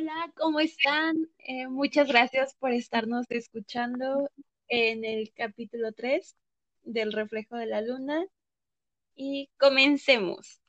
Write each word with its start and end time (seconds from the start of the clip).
Hola, 0.00 0.32
¿cómo 0.34 0.60
están? 0.60 1.28
Eh, 1.40 1.68
muchas 1.68 2.08
gracias 2.08 2.54
por 2.54 2.72
estarnos 2.72 3.26
escuchando 3.28 4.30
en 4.68 5.04
el 5.04 5.30
capítulo 5.34 5.92
3 5.92 6.38
del 6.84 7.12
reflejo 7.12 7.56
de 7.56 7.66
la 7.66 7.82
luna 7.82 8.24
y 9.14 9.50
comencemos. 9.58 10.62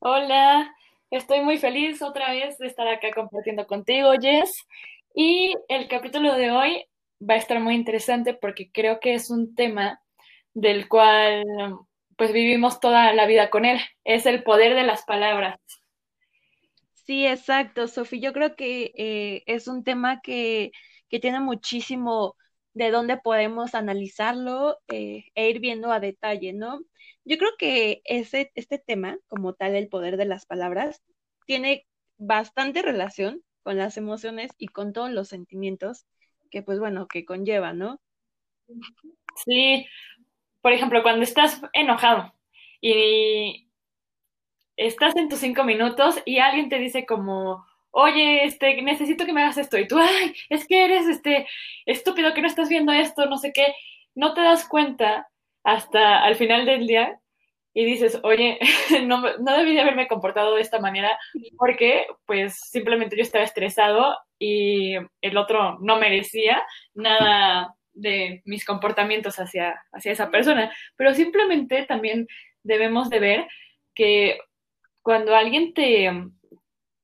Hola, 0.00 0.74
estoy 1.10 1.42
muy 1.42 1.58
feliz 1.58 2.02
otra 2.02 2.32
vez 2.32 2.58
de 2.58 2.66
estar 2.66 2.88
acá 2.88 3.12
compartiendo 3.14 3.68
contigo, 3.68 4.10
Jess. 4.20 4.66
Y 5.14 5.54
el 5.68 5.86
capítulo 5.86 6.34
de 6.34 6.50
hoy 6.50 6.86
va 7.22 7.34
a 7.34 7.38
estar 7.38 7.60
muy 7.60 7.76
interesante 7.76 8.34
porque 8.34 8.68
creo 8.72 8.98
que 8.98 9.14
es 9.14 9.30
un 9.30 9.54
tema 9.54 10.02
del 10.54 10.88
cual 10.88 11.44
pues 12.16 12.32
vivimos 12.32 12.80
toda 12.80 13.12
la 13.12 13.26
vida 13.26 13.50
con 13.50 13.64
él. 13.64 13.80
Es 14.04 14.26
el 14.26 14.42
poder 14.42 14.74
de 14.74 14.84
las 14.84 15.04
palabras. 15.04 15.58
Sí, 17.06 17.26
exacto, 17.26 17.86
Sofi. 17.86 18.20
Yo 18.20 18.32
creo 18.32 18.56
que 18.56 18.92
eh, 18.96 19.42
es 19.46 19.68
un 19.68 19.84
tema 19.84 20.20
que, 20.22 20.72
que, 21.08 21.20
tiene 21.20 21.40
muchísimo 21.40 22.36
de 22.72 22.90
dónde 22.90 23.18
podemos 23.18 23.74
analizarlo 23.74 24.78
eh, 24.88 25.24
e 25.34 25.50
ir 25.50 25.60
viendo 25.60 25.92
a 25.92 26.00
detalle, 26.00 26.54
¿no? 26.54 26.80
Yo 27.24 27.36
creo 27.38 27.50
que 27.58 28.00
ese, 28.04 28.50
este 28.54 28.78
tema, 28.78 29.18
como 29.28 29.54
tal, 29.54 29.74
el 29.76 29.88
poder 29.88 30.16
de 30.16 30.24
las 30.24 30.46
palabras, 30.46 31.02
tiene 31.46 31.86
bastante 32.16 32.82
relación 32.82 33.42
con 33.62 33.76
las 33.76 33.96
emociones 33.96 34.50
y 34.58 34.68
con 34.68 34.92
todos 34.92 35.10
los 35.10 35.28
sentimientos 35.28 36.06
que, 36.50 36.62
pues 36.62 36.78
bueno, 36.78 37.06
que 37.06 37.24
conlleva, 37.24 37.72
¿no? 37.74 38.00
Sí, 39.44 39.86
por 40.64 40.72
ejemplo, 40.72 41.02
cuando 41.02 41.24
estás 41.24 41.60
enojado 41.74 42.32
y 42.80 43.68
estás 44.78 45.14
en 45.14 45.28
tus 45.28 45.40
cinco 45.40 45.62
minutos 45.62 46.16
y 46.24 46.38
alguien 46.38 46.70
te 46.70 46.78
dice 46.78 47.04
como, 47.04 47.66
oye, 47.90 48.46
este, 48.46 48.80
necesito 48.80 49.26
que 49.26 49.34
me 49.34 49.42
hagas 49.42 49.58
esto, 49.58 49.76
y 49.76 49.86
tú, 49.86 49.98
ay, 49.98 50.34
es 50.48 50.66
que 50.66 50.86
eres 50.86 51.06
este 51.06 51.46
estúpido 51.84 52.32
que 52.32 52.40
no 52.40 52.46
estás 52.46 52.70
viendo 52.70 52.92
esto, 52.92 53.26
no 53.26 53.36
sé 53.36 53.52
qué, 53.52 53.74
no 54.14 54.32
te 54.32 54.40
das 54.40 54.66
cuenta 54.66 55.28
hasta 55.64 56.24
al 56.24 56.34
final 56.36 56.64
del 56.64 56.86
día 56.86 57.20
y 57.74 57.84
dices, 57.84 58.18
oye, 58.22 58.58
no, 59.04 59.20
no 59.36 59.58
debí 59.58 59.74
de 59.74 59.82
haberme 59.82 60.08
comportado 60.08 60.54
de 60.54 60.62
esta 60.62 60.80
manera 60.80 61.18
porque 61.58 62.06
pues 62.24 62.58
simplemente 62.70 63.18
yo 63.18 63.22
estaba 63.22 63.44
estresado 63.44 64.16
y 64.38 64.94
el 65.20 65.36
otro 65.36 65.78
no 65.80 65.98
merecía 65.98 66.62
nada 66.94 67.76
de 67.94 68.42
mis 68.44 68.64
comportamientos 68.64 69.38
hacia, 69.38 69.82
hacia 69.92 70.12
esa 70.12 70.30
persona, 70.30 70.72
pero 70.96 71.14
simplemente 71.14 71.84
también 71.84 72.26
debemos 72.62 73.08
de 73.08 73.20
ver 73.20 73.48
que 73.94 74.38
cuando 75.02 75.34
alguien 75.34 75.74
te, 75.74 76.10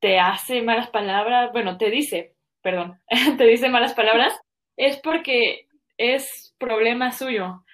te 0.01 0.19
hace 0.19 0.63
malas 0.63 0.91
palabras, 0.91 1.53
bueno, 1.53 1.79
te 1.79 1.91
dice, 1.91 2.35
perdón, 2.63 3.01
te 3.39 3.45
dice 3.45 3.69
malas 3.69 3.95
palabras, 3.95 4.35
es 4.77 4.99
porque 4.99 5.69
es 5.97 6.55
problema 6.59 7.13
suyo. 7.13 7.65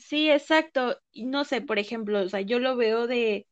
Sí, 0.00 0.30
exacto. 0.30 1.00
No 1.14 1.44
sé, 1.44 1.60
por 1.60 1.78
ejemplo, 1.78 2.20
o 2.20 2.28
sea, 2.28 2.40
yo 2.40 2.58
lo 2.58 2.76
veo 2.76 3.06
de, 3.06 3.46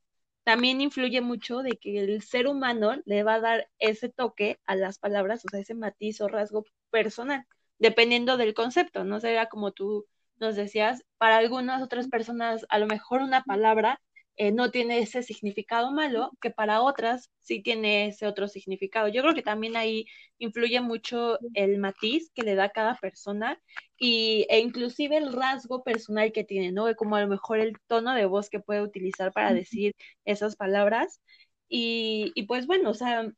también 0.44 0.80
influye 0.80 1.20
mucho 1.20 1.58
de 1.62 1.72
que 1.72 1.98
el 1.98 2.22
ser 2.22 2.46
humano 2.46 3.00
le 3.04 3.22
va 3.22 3.34
a 3.34 3.40
dar 3.40 3.68
ese 3.78 4.08
toque 4.08 4.58
a 4.66 4.76
las 4.76 4.98
palabras, 4.98 5.44
o 5.44 5.48
sea, 5.50 5.60
ese 5.60 5.74
matiz 5.74 6.20
o 6.20 6.28
rasgo 6.28 6.64
personal 6.90 7.46
dependiendo 7.82 8.36
del 8.36 8.54
concepto, 8.54 9.04
no 9.04 9.20
sería 9.20 9.46
como 9.46 9.72
tú 9.72 10.06
nos 10.38 10.56
decías, 10.56 11.04
para 11.18 11.36
algunas 11.38 11.82
otras 11.82 12.08
personas 12.08 12.64
a 12.68 12.78
lo 12.78 12.86
mejor 12.86 13.22
una 13.22 13.42
palabra 13.42 14.00
eh, 14.36 14.52
no 14.52 14.70
tiene 14.70 15.00
ese 15.00 15.22
significado 15.22 15.92
malo, 15.92 16.30
que 16.40 16.50
para 16.50 16.80
otras 16.82 17.30
sí 17.40 17.60
tiene 17.62 18.08
ese 18.08 18.26
otro 18.26 18.48
significado. 18.48 19.08
Yo 19.08 19.22
creo 19.22 19.34
que 19.34 19.42
también 19.42 19.76
ahí 19.76 20.06
influye 20.38 20.80
mucho 20.80 21.38
el 21.54 21.78
matiz 21.78 22.30
que 22.34 22.42
le 22.42 22.54
da 22.54 22.70
cada 22.70 22.94
persona 22.96 23.60
y, 23.98 24.46
e 24.48 24.60
inclusive 24.60 25.16
el 25.16 25.32
rasgo 25.32 25.82
personal 25.84 26.32
que 26.32 26.44
tiene, 26.44 26.72
¿no? 26.72 26.94
Como 26.96 27.16
a 27.16 27.20
lo 27.20 27.28
mejor 27.28 27.58
el 27.58 27.74
tono 27.88 28.14
de 28.14 28.26
voz 28.26 28.48
que 28.48 28.60
puede 28.60 28.82
utilizar 28.82 29.32
para 29.32 29.52
decir 29.54 29.94
esas 30.24 30.56
palabras. 30.56 31.20
Y, 31.68 32.32
y 32.34 32.44
pues 32.44 32.66
bueno, 32.66 32.90
o 32.90 32.94
sea, 32.94 33.28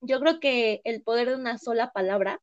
yo 0.00 0.20
creo 0.20 0.40
que 0.40 0.80
el 0.84 1.02
poder 1.02 1.28
de 1.30 1.36
una 1.36 1.58
sola 1.58 1.92
palabra 1.92 2.40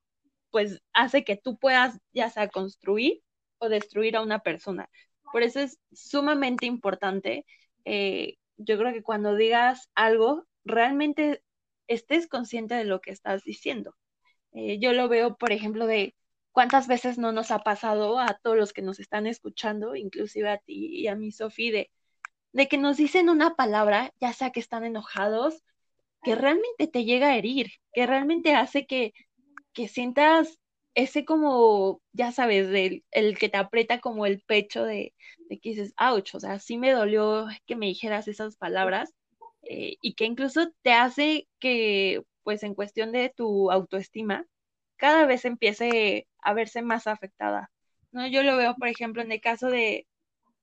pues 0.52 0.82
hace 0.94 1.24
que 1.24 1.38
tú 1.38 1.58
puedas 1.58 2.00
ya 2.14 2.30
sea 2.30 2.50
construir 2.50 3.22
o 3.60 3.70
destruir 3.70 4.16
a 4.18 4.22
una 4.22 4.40
persona. 4.40 4.90
Por 5.32 5.44
eso 5.44 5.60
es 5.60 5.80
sumamente 5.92 6.66
importante. 6.66 7.46
Eh, 7.86 8.38
yo 8.58 8.78
creo 8.78 8.94
que 8.94 9.04
cuando 9.04 9.36
digas 9.36 9.90
algo, 9.96 10.48
realmente 10.66 11.44
estés 11.88 12.28
consciente 12.28 12.76
de 12.76 12.86
lo 12.86 13.02
que 13.02 13.12
estás 13.12 13.44
diciendo. 13.44 13.96
Eh, 14.54 14.80
yo 14.80 14.94
lo 14.94 15.08
veo, 15.08 15.38
por 15.38 15.52
ejemplo, 15.52 15.88
de 15.88 16.16
cuántas 16.52 16.88
veces 16.88 17.18
no 17.18 17.32
nos 17.32 17.52
ha 17.52 17.60
pasado 17.60 18.20
a 18.20 18.40
todos 18.42 18.58
los 18.58 18.74
que 18.74 18.82
nos 18.82 19.00
están 19.00 19.28
escuchando, 19.28 19.96
inclusive 19.96 20.50
a 20.50 20.58
ti 20.58 20.88
y 20.88 21.08
a 21.08 21.16
mi 21.16 21.32
Sofía, 21.32 21.72
de, 21.72 21.92
de 22.54 22.68
que 22.68 22.78
nos 22.78 22.98
dicen 22.98 23.30
una 23.30 23.56
palabra, 23.56 24.14
ya 24.20 24.34
sea 24.34 24.52
que 24.52 24.60
están 24.60 24.84
enojados, 24.84 25.64
que 26.24 26.36
realmente 26.36 26.88
te 26.88 27.06
llega 27.06 27.30
a 27.30 27.38
herir, 27.38 27.72
que 27.94 28.06
realmente 28.06 28.56
hace 28.56 28.86
que 28.86 29.14
que 29.80 29.88
sientas 29.88 30.60
ese 30.94 31.24
como, 31.24 32.02
ya 32.12 32.34
sabes, 32.34 32.68
del, 32.70 33.06
el 33.12 33.38
que 33.38 33.48
te 33.48 33.56
aprieta 33.56 34.02
como 34.02 34.26
el 34.26 34.42
pecho 34.42 34.84
de, 34.84 35.14
de 35.48 35.58
que 35.58 35.70
dices, 35.70 35.94
ouch, 35.98 36.36
o 36.36 36.40
sea, 36.42 36.60
sí 36.60 36.78
me 36.78 36.92
dolió 36.92 37.48
que 37.66 37.78
me 37.78 37.86
dijeras 37.86 38.28
esas 38.28 38.58
palabras 38.58 39.14
eh, 39.64 39.96
y 40.02 40.16
que 40.16 40.26
incluso 40.26 40.70
te 40.82 40.92
hace 40.92 41.48
que, 41.60 42.24
pues 42.44 42.64
en 42.64 42.76
cuestión 42.76 43.14
de 43.14 43.30
tu 43.34 43.72
autoestima, 43.72 44.46
cada 44.98 45.26
vez 45.26 45.46
empiece 45.46 46.28
a 46.40 46.54
verse 46.54 46.82
más 46.82 47.08
afectada. 47.08 47.72
¿no? 48.12 48.28
Yo 48.28 48.44
lo 48.44 48.58
veo, 48.58 48.76
por 48.76 48.90
ejemplo, 48.90 49.22
en 49.22 49.32
el 49.32 49.40
caso 49.40 49.70
de, 49.70 50.08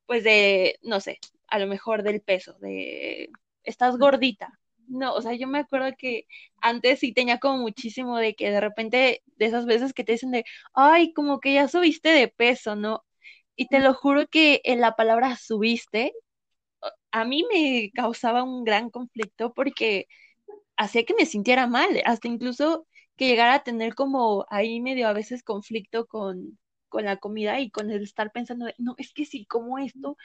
pues 0.05 0.25
de, 0.25 0.79
no 0.83 1.01
sé, 1.01 1.21
a 1.49 1.59
lo 1.59 1.67
mejor 1.69 2.03
del 2.03 2.21
peso, 2.21 2.59
de, 2.61 3.31
estás 3.63 3.97
gordita, 3.97 4.61
no, 4.89 5.15
o 5.15 5.23
sea, 5.23 5.35
yo 5.35 5.47
me 5.49 5.59
acuerdo 5.61 5.91
que 5.99 6.27
antes 6.61 7.01
sí 7.01 7.13
tenía 7.13 7.39
como 7.39 7.59
muchísimo 7.59 8.17
de 8.19 8.35
que 8.35 8.51
de 8.51 8.61
repente, 8.61 9.23
de 9.37 9.47
esas 9.47 9.67
veces 9.67 9.93
que 9.93 10.05
te 10.05 10.13
dicen 10.13 10.31
de, 10.31 10.45
ay, 10.75 11.13
como 11.13 11.41
que 11.41 11.55
ya 11.55 11.69
subiste 11.69 12.11
de 12.11 12.29
peso, 12.29 12.77
¿no? 12.77 13.05
Y 13.57 13.69
te 13.69 13.81
lo 13.81 13.95
juro 13.95 14.27
que 14.29 14.61
en 14.65 14.81
la 14.81 14.97
palabra 14.97 15.37
subiste, 15.37 16.13
a 17.13 17.25
mí 17.25 17.45
me 17.53 17.91
causaba 17.95 18.43
un 18.43 18.65
gran 18.65 18.91
conflicto 18.91 19.53
porque 19.55 20.07
hacía 20.77 21.05
que 21.05 21.15
me 21.15 21.27
sintiera 21.27 21.67
mal, 21.67 22.03
hasta 22.05 22.29
incluso 22.29 22.87
que 23.17 23.29
llegara 23.29 23.55
a 23.55 23.63
tener 23.65 23.95
como 23.95 24.47
ahí 24.51 24.81
medio 24.81 25.09
a 25.09 25.13
veces 25.15 25.43
conflicto 25.43 26.07
con, 26.07 26.59
con 26.89 27.05
la 27.05 27.17
comida 27.19 27.61
y 27.61 27.71
con 27.71 27.91
el 27.91 28.03
estar 28.03 28.33
pensando, 28.33 28.67
no, 28.79 28.95
es 28.99 29.13
que 29.13 29.25
si 29.25 29.47
como 29.47 29.79
esto, 29.79 30.17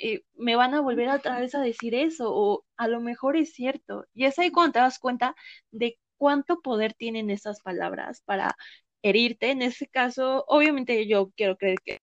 eh, 0.00 0.22
me 0.34 0.56
van 0.56 0.74
a 0.74 0.80
volver 0.80 1.08
otra 1.10 1.40
vez 1.40 1.54
a 1.54 1.60
decir 1.60 1.94
eso, 1.94 2.34
o 2.34 2.64
a 2.76 2.88
lo 2.88 3.00
mejor 3.00 3.36
es 3.36 3.52
cierto. 3.52 4.06
Y 4.14 4.24
es 4.26 4.38
ahí 4.38 4.50
cuando 4.50 4.72
te 4.74 4.78
das 4.80 4.98
cuenta 4.98 5.34
de 5.70 5.98
cuánto 6.16 6.60
poder 6.62 6.94
tienen 6.94 7.30
esas 7.30 7.60
palabras 7.62 8.22
para 8.24 8.56
herirte. 9.02 9.50
En 9.50 9.62
ese 9.62 9.86
caso, 9.88 10.44
obviamente 10.48 11.06
yo 11.06 11.30
quiero 11.36 11.56
creer 11.56 11.78
que 11.84 12.00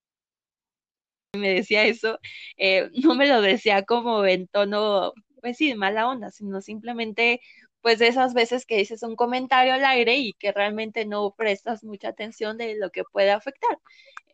me 1.34 1.54
decía 1.54 1.86
eso, 1.86 2.20
eh, 2.58 2.90
no 3.04 3.16
me 3.16 3.28
lo 3.28 3.42
decía 3.42 3.84
como 3.84 4.26
en 4.26 4.48
tono, 4.48 5.14
pues 5.42 5.58
sí, 5.58 5.70
de 5.70 5.76
mala 5.76 6.08
onda, 6.10 6.32
sino 6.32 6.62
simplemente 6.62 7.42
pues 7.82 8.00
de 8.00 8.08
esas 8.08 8.34
veces 8.34 8.66
que 8.66 8.78
dices 8.78 9.04
un 9.04 9.16
comentario 9.16 9.74
al 9.74 9.86
aire 9.86 10.18
y 10.18 10.34
que 10.34 10.52
realmente 10.52 11.06
no 11.06 11.32
prestas 11.32 11.84
mucha 11.84 12.10
atención 12.10 12.58
de 12.58 12.76
lo 12.78 12.90
que 12.92 13.04
puede 13.06 13.32
afectar. 13.32 13.80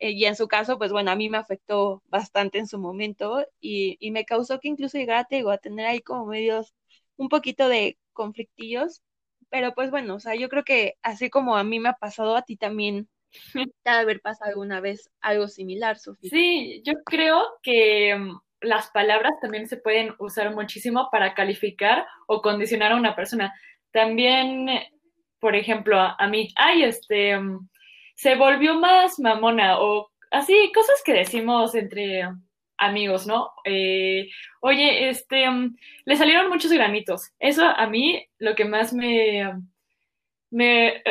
Eh, 0.00 0.10
y 0.12 0.24
en 0.26 0.36
su 0.36 0.48
caso, 0.48 0.78
pues 0.78 0.92
bueno, 0.92 1.10
a 1.10 1.16
mí 1.16 1.28
me 1.28 1.38
afectó 1.38 2.02
bastante 2.08 2.58
en 2.58 2.66
su 2.66 2.78
momento 2.78 3.46
y, 3.60 3.96
y 4.00 4.10
me 4.10 4.24
causó 4.24 4.60
que 4.60 4.68
incluso 4.68 4.98
llegara 4.98 5.26
digo, 5.30 5.50
a 5.50 5.58
tener 5.58 5.86
ahí 5.86 6.00
como 6.00 6.26
medios 6.26 6.74
un 7.16 7.28
poquito 7.28 7.68
de 7.68 7.98
conflictillos, 8.12 9.02
pero 9.50 9.74
pues 9.74 9.90
bueno, 9.90 10.16
o 10.16 10.20
sea, 10.20 10.34
yo 10.34 10.48
creo 10.48 10.64
que 10.64 10.94
así 11.02 11.30
como 11.30 11.56
a 11.56 11.64
mí 11.64 11.78
me 11.80 11.90
ha 11.90 11.94
pasado, 11.94 12.36
a 12.36 12.42
ti 12.42 12.56
también 12.56 13.08
te 13.82 13.90
ha 13.90 13.96
de 13.96 14.00
haber 14.00 14.20
pasado 14.20 14.50
alguna 14.50 14.80
vez 14.80 15.10
algo 15.20 15.48
similar, 15.48 15.98
Sofía. 15.98 16.30
Sí, 16.30 16.82
yo 16.84 16.94
creo 17.04 17.42
que 17.62 18.16
mm, 18.16 18.38
las 18.64 18.90
palabras 18.90 19.34
también 19.40 19.68
se 19.68 19.76
pueden 19.76 20.14
usar 20.18 20.54
muchísimo 20.54 21.08
para 21.10 21.34
calificar 21.34 22.06
o 22.26 22.42
condicionar 22.42 22.92
a 22.92 22.96
una 22.96 23.14
persona. 23.14 23.54
También, 23.92 24.68
por 25.40 25.54
ejemplo, 25.54 25.98
a, 26.00 26.26
mí, 26.26 26.48
ay, 26.56 26.84
este, 26.84 27.38
mm, 27.38 27.68
se 28.14 28.34
volvió 28.36 28.74
más 28.74 29.18
mamona 29.18 29.80
o 29.80 30.10
así, 30.30 30.72
cosas 30.74 31.02
que 31.04 31.12
decimos 31.12 31.74
entre 31.74 32.28
amigos, 32.78 33.26
¿no? 33.26 33.50
Eh, 33.64 34.28
oye, 34.60 35.08
este, 35.08 35.48
mm, 35.48 35.76
le 36.04 36.16
salieron 36.16 36.48
muchos 36.48 36.72
granitos. 36.72 37.32
Eso 37.38 37.64
a 37.64 37.86
mí 37.86 38.26
lo 38.38 38.54
que 38.54 38.64
más 38.64 38.92
me, 38.92 39.52
me, 40.50 41.02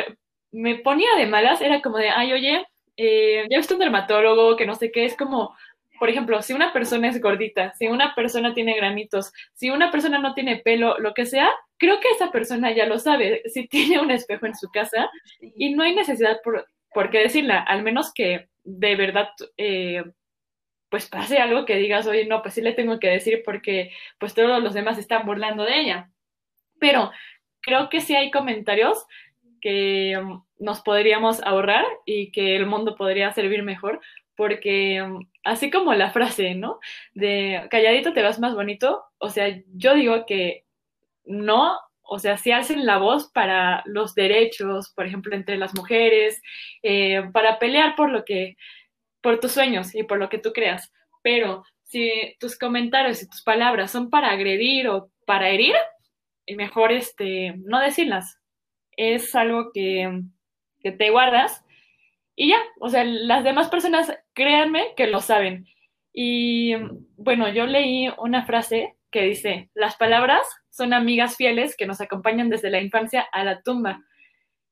me 0.52 0.76
ponía 0.76 1.14
de 1.16 1.26
malas 1.26 1.60
era 1.60 1.82
como 1.82 1.98
de, 1.98 2.10
ay, 2.10 2.32
oye, 2.32 2.66
eh, 2.96 3.46
ya 3.50 3.58
viste 3.58 3.74
un 3.74 3.80
dermatólogo 3.80 4.56
que 4.56 4.66
no 4.66 4.74
sé 4.74 4.92
qué, 4.92 5.04
es 5.04 5.16
como, 5.16 5.56
por 6.04 6.10
ejemplo, 6.10 6.42
si 6.42 6.52
una 6.52 6.70
persona 6.70 7.08
es 7.08 7.18
gordita, 7.18 7.72
si 7.78 7.86
una 7.86 8.14
persona 8.14 8.52
tiene 8.52 8.76
granitos, 8.76 9.32
si 9.54 9.70
una 9.70 9.90
persona 9.90 10.18
no 10.18 10.34
tiene 10.34 10.58
pelo, 10.58 10.98
lo 10.98 11.14
que 11.14 11.24
sea, 11.24 11.50
creo 11.78 11.98
que 11.98 12.10
esa 12.10 12.30
persona 12.30 12.70
ya 12.72 12.84
lo 12.84 12.98
sabe, 12.98 13.40
si 13.46 13.66
tiene 13.68 13.98
un 14.02 14.10
espejo 14.10 14.44
en 14.44 14.54
su 14.54 14.68
casa 14.70 15.08
y 15.40 15.74
no 15.74 15.82
hay 15.82 15.94
necesidad 15.94 16.42
por, 16.44 16.66
por 16.92 17.08
qué 17.08 17.20
decirla, 17.20 17.58
al 17.60 17.82
menos 17.82 18.12
que 18.12 18.50
de 18.64 18.96
verdad 18.96 19.30
eh, 19.56 20.04
pues 20.90 21.08
pase 21.08 21.38
algo 21.38 21.64
que 21.64 21.76
digas, 21.76 22.06
oye, 22.06 22.26
no, 22.26 22.42
pues 22.42 22.52
sí 22.52 22.60
le 22.60 22.74
tengo 22.74 23.00
que 23.00 23.08
decir 23.08 23.40
porque 23.42 23.90
pues 24.18 24.34
todos 24.34 24.62
los 24.62 24.74
demás 24.74 24.98
están 24.98 25.24
burlando 25.24 25.64
de 25.64 25.80
ella. 25.80 26.10
Pero 26.78 27.12
creo 27.62 27.88
que 27.88 28.02
sí 28.02 28.14
hay 28.14 28.30
comentarios 28.30 29.06
que 29.62 30.18
um, 30.18 30.44
nos 30.58 30.82
podríamos 30.82 31.42
ahorrar 31.44 31.86
y 32.04 32.30
que 32.30 32.56
el 32.56 32.66
mundo 32.66 32.94
podría 32.94 33.32
servir 33.32 33.62
mejor, 33.62 34.02
porque 34.36 35.02
um, 35.02 35.26
así 35.44 35.70
como 35.70 35.94
la 35.94 36.10
frase, 36.10 36.54
¿no? 36.54 36.80
De 37.14 37.66
calladito 37.70 38.12
te 38.12 38.22
vas 38.22 38.38
más 38.38 38.54
bonito, 38.54 39.04
o 39.18 39.30
sea, 39.30 39.48
yo 39.74 39.94
digo 39.94 40.26
que 40.26 40.64
no, 41.24 41.78
o 42.02 42.18
sea, 42.18 42.36
si 42.36 42.52
hacen 42.52 42.86
la 42.86 42.98
voz 42.98 43.30
para 43.30 43.82
los 43.86 44.14
derechos, 44.14 44.90
por 44.94 45.06
ejemplo, 45.06 45.34
entre 45.34 45.56
las 45.56 45.74
mujeres, 45.74 46.42
eh, 46.82 47.22
para 47.32 47.58
pelear 47.58 47.96
por 47.96 48.10
lo 48.10 48.24
que 48.24 48.56
por 49.22 49.40
tus 49.40 49.52
sueños 49.52 49.94
y 49.94 50.02
por 50.02 50.18
lo 50.18 50.28
que 50.28 50.38
tú 50.38 50.52
creas. 50.52 50.92
Pero 51.22 51.64
si 51.82 52.36
tus 52.38 52.58
comentarios 52.58 53.22
y 53.22 53.28
tus 53.28 53.42
palabras 53.42 53.90
son 53.90 54.10
para 54.10 54.30
agredir 54.30 54.88
o 54.88 55.10
para 55.26 55.48
herir, 55.48 55.74
mejor 56.56 56.92
este, 56.92 57.54
no 57.56 57.80
decirlas. 57.80 58.38
Es 58.96 59.34
algo 59.34 59.72
que, 59.72 60.22
que 60.80 60.92
te 60.92 61.10
guardas 61.10 61.64
y 62.36 62.48
ya, 62.48 62.58
o 62.80 62.88
sea, 62.88 63.04
las 63.04 63.44
demás 63.44 63.68
personas, 63.68 64.12
créanme 64.32 64.94
que 64.96 65.06
lo 65.06 65.20
saben. 65.20 65.66
Y 66.12 66.74
bueno, 67.16 67.48
yo 67.48 67.66
leí 67.66 68.08
una 68.18 68.44
frase 68.44 68.96
que 69.10 69.22
dice, 69.22 69.70
las 69.74 69.96
palabras 69.96 70.46
son 70.70 70.92
amigas 70.92 71.36
fieles 71.36 71.76
que 71.76 71.86
nos 71.86 72.00
acompañan 72.00 72.48
desde 72.48 72.70
la 72.70 72.80
infancia 72.80 73.26
a 73.32 73.44
la 73.44 73.62
tumba. 73.62 74.02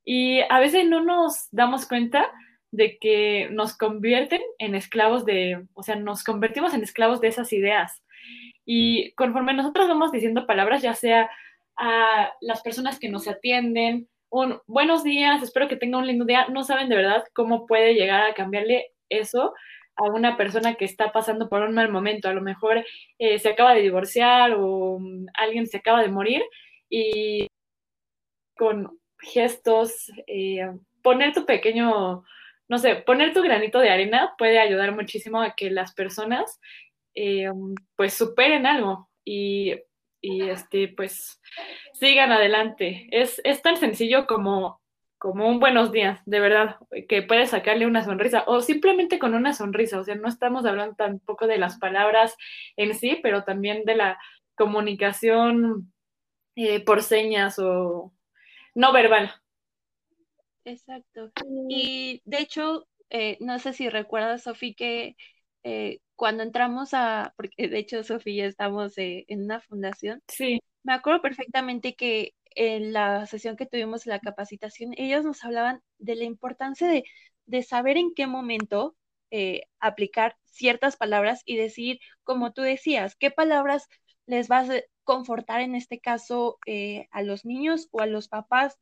Y 0.05 0.41
a 0.41 0.59
veces 0.59 0.89
no 0.89 1.03
nos 1.03 1.49
damos 1.53 1.87
cuenta 1.87 2.31
de 2.73 2.99
que 2.99 3.49
nos 3.53 3.77
convierten 3.77 4.41
en 4.59 4.75
esclavos 4.75 5.25
de, 5.25 5.65
o 5.75 5.83
sea, 5.83 5.95
nos 5.95 6.25
convertimos 6.25 6.75
en 6.75 6.83
esclavos 6.83 7.21
de 7.21 7.29
esas 7.29 7.53
ideas. 7.53 8.03
Y 8.65 9.13
conforme 9.13 9.55
nosotros 9.55 9.87
vamos 9.87 10.11
diciendo 10.11 10.47
palabras, 10.47 10.83
ya 10.83 10.95
sea 10.95 11.31
a 11.77 12.33
las 12.41 12.63
personas 12.63 12.99
que 12.99 13.09
nos 13.09 13.29
atienden, 13.29 14.09
un 14.33 14.61
buenos 14.67 15.05
días, 15.05 15.43
espero 15.43 15.69
que 15.69 15.77
tenga 15.77 15.99
un 15.99 16.07
lindo 16.07 16.25
día, 16.25 16.47
no 16.49 16.65
saben 16.65 16.89
de 16.89 16.97
verdad 16.97 17.25
cómo 17.35 17.67
puede 17.67 17.95
llegar 17.95 18.23
a 18.23 18.35
cambiarle 18.35 18.87
eso 19.11 19.53
a 19.95 20.05
una 20.05 20.39
persona 20.39 20.75
que 20.75 20.87
está 20.87 21.13
pasando 21.13 21.51
por 21.51 21.63
un 21.63 21.75
mal 21.75 21.91
momento. 21.91 22.29
A 22.29 22.33
lo 22.33 22.41
mejor 22.41 22.85
eh, 23.19 23.39
se 23.39 23.51
acaba 23.51 23.75
de 23.75 23.83
divorciar 23.83 24.55
o 24.57 24.99
mm, 24.99 25.27
alguien 25.35 25.67
se 25.67 25.77
acaba 25.77 26.01
de 26.03 26.09
morir 26.09 26.43
y 26.89 27.47
con 28.57 28.99
gestos, 29.21 30.11
eh, 30.27 30.67
poner 31.03 31.35
tu 31.35 31.45
pequeño 31.47 32.25
no 32.69 32.79
sé, 32.79 32.97
poner 32.97 33.35
tu 33.35 33.43
granito 33.43 33.81
de 33.81 33.91
arena 33.91 34.35
puede 34.39 34.59
ayudar 34.59 34.95
muchísimo 34.95 35.43
a 35.43 35.55
que 35.55 35.71
las 35.71 35.93
personas 35.95 36.59
eh, 37.15 37.51
pues 37.97 38.15
superen 38.15 38.65
algo 38.67 39.11
y, 39.27 39.75
este, 40.23 40.89
pues 40.89 41.41
sigan 41.95 42.33
adelante. 42.33 43.09
Es, 43.11 43.41
tan 43.63 43.77
sencillo 43.77 44.27
como, 44.27 44.81
como 45.19 45.49
un 45.49 45.61
buenos 45.61 45.93
días, 45.93 46.21
de 46.27 46.41
verdad, 46.41 46.77
que 47.09 47.23
puedes 47.23 47.51
sacarle 47.51 47.87
una 47.87 48.05
sonrisa 48.05 48.45
o 48.47 48.61
simplemente 48.61 49.19
con 49.19 49.35
una 49.35 49.53
sonrisa, 49.53 49.99
o 49.99 50.05
sea, 50.05 50.15
no 50.15 50.29
estamos 50.29 50.65
hablando 50.65 50.95
tampoco 50.95 51.47
de 51.47 51.59
las 51.59 51.79
palabras 51.79 52.37
en 52.77 52.95
sí, 52.95 53.19
pero 53.23 53.45
también 53.45 53.85
de 53.85 53.97
la 53.97 54.19
comunicación 54.55 55.93
eh, 56.55 56.85
por 56.85 57.03
señas 57.03 57.59
o 57.59 58.13
no 58.75 58.93
verbal. 58.93 59.33
Exacto. 60.65 61.33
Y 61.69 62.23
de 62.25 62.39
hecho, 62.39 62.87
eh, 63.11 63.37
no 63.41 63.59
sé 63.59 63.73
si 63.73 63.89
recuerdas, 63.89 64.45
Sofi, 64.45 64.75
que 64.75 65.17
eh, 65.65 66.01
cuando 66.23 66.45
entramos 66.45 66.95
a, 66.95 67.35
porque 67.37 67.67
de 67.67 67.79
hecho, 67.79 68.05
Sofi, 68.05 68.37
ya 68.37 68.45
estamos 68.45 68.97
eh, 68.97 69.25
en 69.27 69.43
una 69.43 69.61
fundación. 69.61 70.23
Sí. 70.29 70.61
Me 70.85 70.93
acuerdo 70.93 71.21
perfectamente 71.21 71.97
que 71.97 72.37
en 72.55 72.93
la 72.93 73.27
sesión 73.27 73.57
que 73.57 73.67
tuvimos 73.67 74.07
la 74.07 74.21
capacitación, 74.21 74.95
ellos 74.97 75.25
nos 75.25 75.43
hablaban 75.43 75.83
de 75.99 76.15
la 76.15 76.23
importancia 76.23 76.87
de, 76.87 77.03
de 77.47 77.63
saber 77.65 77.97
en 77.97 78.15
qué 78.15 78.29
momento 78.29 78.95
aplicar 79.81 80.37
ciertas 80.45 80.97
palabras 80.97 81.43
y 81.45 81.57
decir, 81.57 81.99
como 82.23 82.53
tú 82.53 82.63
decías, 82.63 83.17
qué 83.17 83.33
palabras 83.33 83.89
les 84.27 84.47
vas 84.47 84.71
a 84.71 84.81
confortar 85.03 85.61
en 85.61 85.75
este 85.75 85.99
caso 85.99 86.61
a 87.11 87.23
los 87.23 87.45
niños 87.45 87.89
o 87.91 88.01
a 88.01 88.07
los 88.07 88.29
papás 88.29 88.79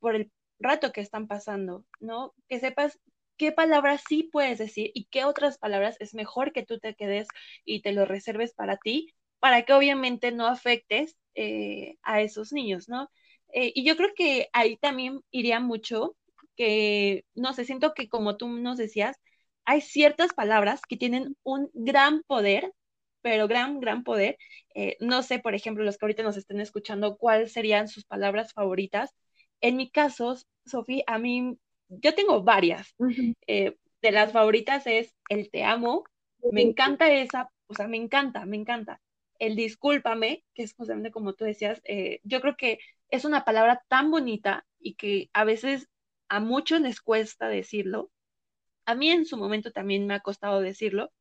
por 0.00 0.14
el 0.16 0.32
rato 0.58 0.92
que 0.92 1.02
están 1.02 1.26
pasando, 1.26 1.84
¿no? 2.00 2.32
Que 2.48 2.58
sepas 2.58 2.98
qué 3.36 3.52
palabras 3.52 4.02
sí 4.08 4.24
puedes 4.32 4.58
decir 4.58 4.90
y 4.94 5.06
qué 5.06 5.24
otras 5.24 5.58
palabras 5.58 5.96
es 6.00 6.14
mejor 6.14 6.52
que 6.52 6.64
tú 6.64 6.78
te 6.78 6.94
quedes 6.94 7.28
y 7.64 7.82
te 7.82 7.92
lo 7.92 8.04
reserves 8.04 8.54
para 8.54 8.76
ti, 8.78 9.08
para 9.40 9.62
que 9.64 9.72
obviamente 9.72 10.32
no 10.32 10.46
afectes 10.46 11.16
eh, 11.34 11.96
a 12.02 12.20
esos 12.22 12.52
niños, 12.52 12.88
¿no? 12.88 13.10
Eh, 13.52 13.72
y 13.74 13.84
yo 13.84 13.96
creo 13.96 14.10
que 14.16 14.48
ahí 14.52 14.76
también 14.76 15.20
iría 15.30 15.60
mucho 15.60 16.16
que, 16.56 17.24
no 17.34 17.52
sé, 17.52 17.64
siento 17.64 17.94
que 17.94 18.08
como 18.08 18.36
tú 18.36 18.48
nos 18.48 18.78
decías, 18.78 19.16
hay 19.64 19.80
ciertas 19.80 20.32
palabras 20.34 20.80
que 20.88 20.96
tienen 20.96 21.36
un 21.42 21.70
gran 21.74 22.22
poder, 22.26 22.72
pero 23.22 23.48
gran, 23.48 23.80
gran 23.80 24.04
poder. 24.04 24.36
Eh, 24.74 24.96
no 25.00 25.22
sé, 25.22 25.38
por 25.38 25.54
ejemplo, 25.54 25.84
los 25.84 25.96
que 25.98 26.04
ahorita 26.06 26.22
nos 26.22 26.36
estén 26.36 26.60
escuchando, 26.60 27.16
cuáles 27.16 27.52
serían 27.52 27.88
sus 27.88 28.04
palabras 28.04 28.52
favoritas, 28.52 29.14
en 29.60 29.76
mi 29.76 29.90
caso, 29.90 30.36
Sofía, 30.66 31.04
a 31.06 31.18
mí, 31.18 31.56
yo 32.00 32.14
tengo 32.14 32.42
varias. 32.42 32.94
Eh, 33.46 33.76
de 34.02 34.12
las 34.12 34.32
favoritas 34.32 34.86
es 34.86 35.14
el 35.28 35.50
te 35.50 35.64
amo, 35.64 36.04
me 36.52 36.62
encanta 36.62 37.10
esa, 37.10 37.50
o 37.66 37.74
sea, 37.74 37.88
me 37.88 37.96
encanta, 37.96 38.44
me 38.44 38.56
encanta. 38.56 39.00
El 39.38 39.56
discúlpame, 39.56 40.44
que 40.54 40.62
es 40.62 40.74
justamente 40.74 41.10
como 41.10 41.32
tú 41.32 41.44
decías, 41.44 41.80
eh, 41.84 42.20
yo 42.22 42.40
creo 42.40 42.56
que 42.56 42.78
es 43.08 43.24
una 43.24 43.44
palabra 43.44 43.82
tan 43.88 44.10
bonita 44.10 44.66
y 44.78 44.94
que 44.94 45.30
a 45.32 45.44
veces 45.44 45.88
a 46.28 46.40
muchos 46.40 46.80
les 46.80 47.00
cuesta 47.00 47.48
decirlo. 47.48 48.10
A 48.84 48.94
mí 48.94 49.08
en 49.10 49.24
su 49.24 49.36
momento 49.38 49.72
también 49.72 50.06
me 50.06 50.14
ha 50.14 50.20
costado 50.20 50.60
decirlo, 50.60 51.12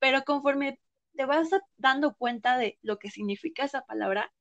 pero 0.00 0.24
conforme 0.24 0.80
te 1.16 1.24
vas 1.26 1.50
dando 1.76 2.14
cuenta 2.16 2.58
de 2.58 2.78
lo 2.82 2.98
que 2.98 3.10
significa 3.10 3.64
esa 3.64 3.82
palabra, 3.82 4.32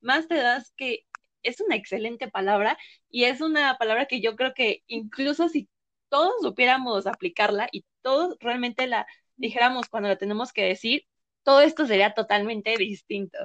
más 0.00 0.28
te 0.28 0.36
das 0.36 0.72
que 0.76 1.06
es 1.42 1.60
una 1.60 1.76
excelente 1.76 2.28
palabra 2.28 2.78
y 3.10 3.24
es 3.24 3.40
una 3.40 3.76
palabra 3.78 4.06
que 4.06 4.20
yo 4.20 4.36
creo 4.36 4.52
que 4.54 4.82
incluso 4.86 5.48
si 5.48 5.68
todos 6.08 6.34
supiéramos 6.42 7.06
aplicarla 7.06 7.68
y 7.72 7.84
todos 8.02 8.36
realmente 8.40 8.86
la 8.86 9.06
dijéramos 9.36 9.88
cuando 9.88 10.08
la 10.08 10.16
tenemos 10.16 10.52
que 10.52 10.62
decir, 10.64 11.04
todo 11.42 11.62
esto 11.62 11.86
sería 11.86 12.14
totalmente 12.14 12.76
distinto. 12.76 13.38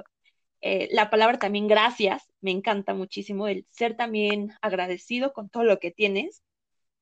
Eh, 0.60 0.88
la 0.92 1.10
palabra 1.10 1.38
también 1.38 1.68
gracias, 1.68 2.24
me 2.40 2.50
encanta 2.50 2.94
muchísimo 2.94 3.46
el 3.46 3.66
ser 3.70 3.96
también 3.96 4.52
agradecido 4.60 5.32
con 5.32 5.48
todo 5.48 5.64
lo 5.64 5.78
que 5.78 5.90
tienes. 5.90 6.42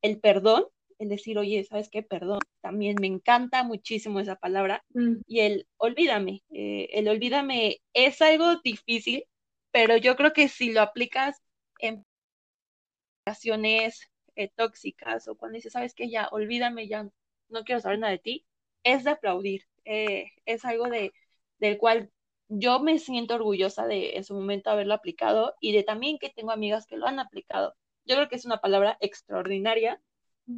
El 0.03 0.21
perdón, 0.21 0.67
el 0.99 1.09
decir, 1.09 1.39
oye, 1.39 1.65
¿sabes 1.65 1.89
qué? 1.91 2.03
Perdón, 2.03 2.41
también 2.61 2.97
me 3.01 3.07
encanta 3.07 3.65
muchísimo 3.65 4.21
esa 4.21 4.37
palabra. 4.37 4.85
Mm. 4.91 5.17
Y 5.27 5.41
el 5.41 5.67
olvídame, 5.77 6.43
eh, 6.51 6.89
el 6.93 7.09
olvídame 7.09 7.79
es 7.93 8.21
algo 8.23 8.61
difícil 8.63 9.25
pero 9.75 9.97
yo 9.97 10.14
creo 10.14 10.33
que 10.33 10.49
si 10.49 10.71
lo 10.71 10.83
aplicas 10.83 11.43
en 11.81 12.07
relaciones 13.26 14.09
eh, 14.37 14.49
tóxicas 14.54 15.26
o 15.26 15.35
cuando 15.37 15.57
dices, 15.57 15.73
sabes 15.73 15.95
que 15.95 16.09
ya, 16.09 16.28
olvídame, 16.31 16.87
ya 16.87 17.09
no 17.49 17.64
quiero 17.64 17.81
saber 17.81 17.99
nada 17.99 18.12
de 18.12 18.21
ti, 18.21 18.47
es 18.85 19.02
de 19.02 19.11
aplaudir. 19.11 19.62
Eh, 19.85 20.26
es 20.47 20.64
algo 20.64 20.88
de, 20.88 21.12
del 21.59 21.76
cual 21.78 22.12
yo 22.49 22.78
me 22.78 23.00
siento 23.00 23.35
orgullosa 23.35 23.88
de 23.88 24.16
en 24.16 24.23
su 24.23 24.35
momento 24.35 24.71
haberlo 24.71 24.95
aplicado 24.95 25.57
y 25.59 25.73
de 25.73 25.83
también 25.83 26.19
que 26.21 26.31
tengo 26.31 26.52
amigas 26.52 26.87
que 26.87 26.97
lo 26.97 27.09
han 27.09 27.19
aplicado. 27.19 27.75
Yo 28.04 28.14
creo 28.14 28.28
que 28.28 28.37
es 28.37 28.45
una 28.45 28.61
palabra 28.61 28.97
extraordinaria 29.00 30.00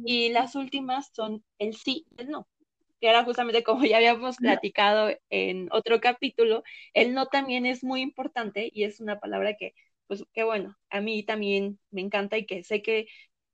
y 0.05 0.29
las 0.29 0.53
últimas 0.53 1.09
son 1.11 1.43
el 1.57 1.75
sí 1.75 2.05
y 2.15 2.21
el 2.21 2.29
no 2.29 2.47
que 2.99 3.09
era 3.09 3.23
justamente 3.23 3.63
como 3.63 3.85
ya 3.85 3.97
habíamos 3.97 4.37
platicado 4.37 5.09
en 5.29 5.69
otro 5.71 6.01
capítulo, 6.01 6.63
el 6.93 7.13
no 7.13 7.27
también 7.27 7.65
es 7.65 7.83
muy 7.83 8.01
importante 8.01 8.69
y 8.73 8.83
es 8.83 8.99
una 8.99 9.19
palabra 9.19 9.55
que, 9.57 9.73
pues, 10.07 10.23
que 10.33 10.43
bueno, 10.43 10.77
a 10.89 11.01
mí 11.01 11.23
también 11.23 11.79
me 11.91 12.01
encanta 12.01 12.37
y 12.37 12.45
que 12.45 12.63
sé 12.63 12.81
que 12.81 13.07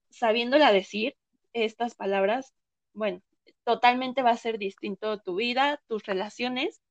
sabiéndola 0.09 0.71
decir, 0.71 1.15
estas 1.53 1.95
palabras, 1.95 2.53
bueno, 2.93 3.21
totalmente 3.63 4.21
va 4.23 4.31
a 4.31 4.37
ser 4.37 4.57
distinto 4.57 5.19
tu 5.19 5.35
vida, 5.35 5.81
tus 5.87 6.03
relaciones 6.05 6.81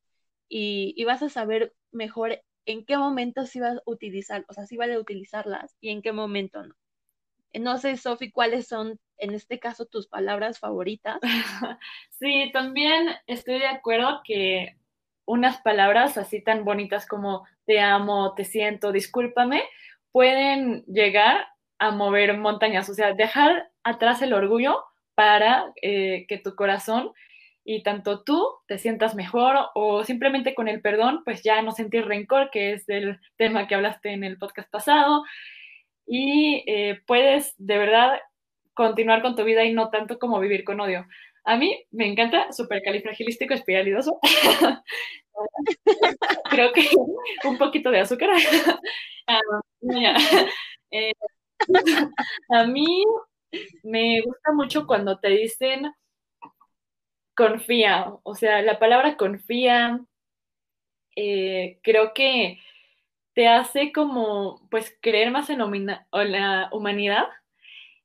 y, 0.48 0.94
y 0.96 1.04
vas 1.04 1.22
a 1.22 1.28
saber 1.30 1.74
mejor 1.92 2.42
en 2.66 2.84
qué 2.84 2.96
momento 2.96 3.46
sí 3.46 3.60
vas 3.60 3.78
a 3.78 3.82
utilizar, 3.86 4.44
o 4.48 4.52
sea, 4.52 4.66
sí 4.66 4.76
vale 4.76 4.98
utilizarlas 4.98 5.76
y 5.80 5.90
en 5.90 6.02
qué 6.02 6.12
momento 6.12 6.64
no. 6.66 6.74
No 7.54 7.78
sé, 7.78 7.96
Sofi, 7.96 8.30
cuáles 8.30 8.66
son 8.66 8.98
en 9.22 9.34
este 9.34 9.58
caso, 9.58 9.86
tus 9.86 10.06
palabras 10.08 10.58
favoritas. 10.58 11.18
Sí, 12.10 12.50
también 12.52 13.08
estoy 13.26 13.58
de 13.58 13.66
acuerdo 13.66 14.20
que 14.24 14.76
unas 15.24 15.60
palabras 15.60 16.16
así 16.16 16.40
tan 16.40 16.64
bonitas 16.64 17.04
como 17.04 17.44
te 17.66 17.80
amo, 17.80 18.34
te 18.34 18.44
siento, 18.44 18.92
discúlpame, 18.92 19.64
pueden 20.12 20.84
llegar 20.84 21.48
a 21.80 21.90
mover 21.90 22.36
montañas, 22.38 22.88
o 22.88 22.94
sea, 22.94 23.12
dejar 23.12 23.70
atrás 23.82 24.22
el 24.22 24.34
orgullo 24.34 24.84
para 25.16 25.72
eh, 25.82 26.26
que 26.28 26.38
tu 26.38 26.54
corazón 26.54 27.12
y 27.64 27.82
tanto 27.82 28.22
tú 28.22 28.46
te 28.68 28.78
sientas 28.78 29.16
mejor 29.16 29.56
o 29.74 30.04
simplemente 30.04 30.54
con 30.54 30.68
el 30.68 30.80
perdón, 30.80 31.22
pues 31.24 31.42
ya 31.42 31.60
no 31.62 31.72
sentir 31.72 32.06
rencor, 32.06 32.50
que 32.50 32.72
es 32.72 32.86
del 32.86 33.20
tema 33.36 33.66
que 33.66 33.74
hablaste 33.74 34.12
en 34.12 34.22
el 34.22 34.38
podcast 34.38 34.70
pasado, 34.70 35.24
y 36.06 36.64
eh, 36.66 37.00
puedes 37.06 37.54
de 37.58 37.78
verdad 37.78 38.20
continuar 38.74 39.22
con 39.22 39.36
tu 39.36 39.44
vida 39.44 39.64
y 39.64 39.72
no 39.72 39.90
tanto 39.90 40.18
como 40.18 40.40
vivir 40.40 40.64
con 40.64 40.80
odio. 40.80 41.06
A 41.44 41.56
mí 41.56 41.84
me 41.90 42.06
encanta 42.06 42.52
supercalifragilístico 42.52 43.54
espialidoso. 43.54 44.18
Creo 46.50 46.72
que 46.72 46.88
un 47.44 47.58
poquito 47.58 47.90
de 47.90 48.00
azúcar. 48.00 48.30
Ah, 49.28 49.38
eh, 50.90 51.12
a 52.50 52.66
mí 52.66 53.04
me 53.84 54.20
gusta 54.22 54.52
mucho 54.54 54.86
cuando 54.86 55.18
te 55.18 55.28
dicen 55.30 55.92
confía, 57.34 58.06
o 58.22 58.34
sea, 58.34 58.62
la 58.62 58.78
palabra 58.78 59.16
confía, 59.18 60.00
eh, 61.16 61.78
creo 61.82 62.12
que 62.14 62.58
te 63.34 63.48
hace 63.48 63.92
como, 63.92 64.66
pues, 64.70 64.96
creer 65.02 65.30
más 65.30 65.50
en 65.50 65.58
la 65.60 66.70
humanidad, 66.72 67.28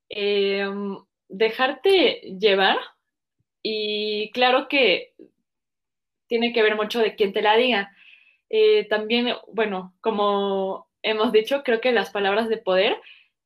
em, 0.08 0.96
dejarte 1.28 2.20
llevar 2.38 2.78
y 3.62 4.30
claro 4.32 4.68
que 4.68 5.14
tiene 6.28 6.52
que 6.52 6.62
ver 6.62 6.76
mucho 6.76 7.00
de 7.00 7.14
quién 7.14 7.32
te 7.32 7.42
la 7.42 7.56
diga. 7.56 7.92
Eh, 8.50 8.86
también, 8.88 9.34
bueno, 9.52 9.94
como 10.00 10.88
hemos 11.02 11.32
dicho, 11.32 11.62
creo 11.64 11.80
que 11.80 11.92
las 11.92 12.10
palabras 12.10 12.48
de 12.48 12.58
poder 12.58 13.00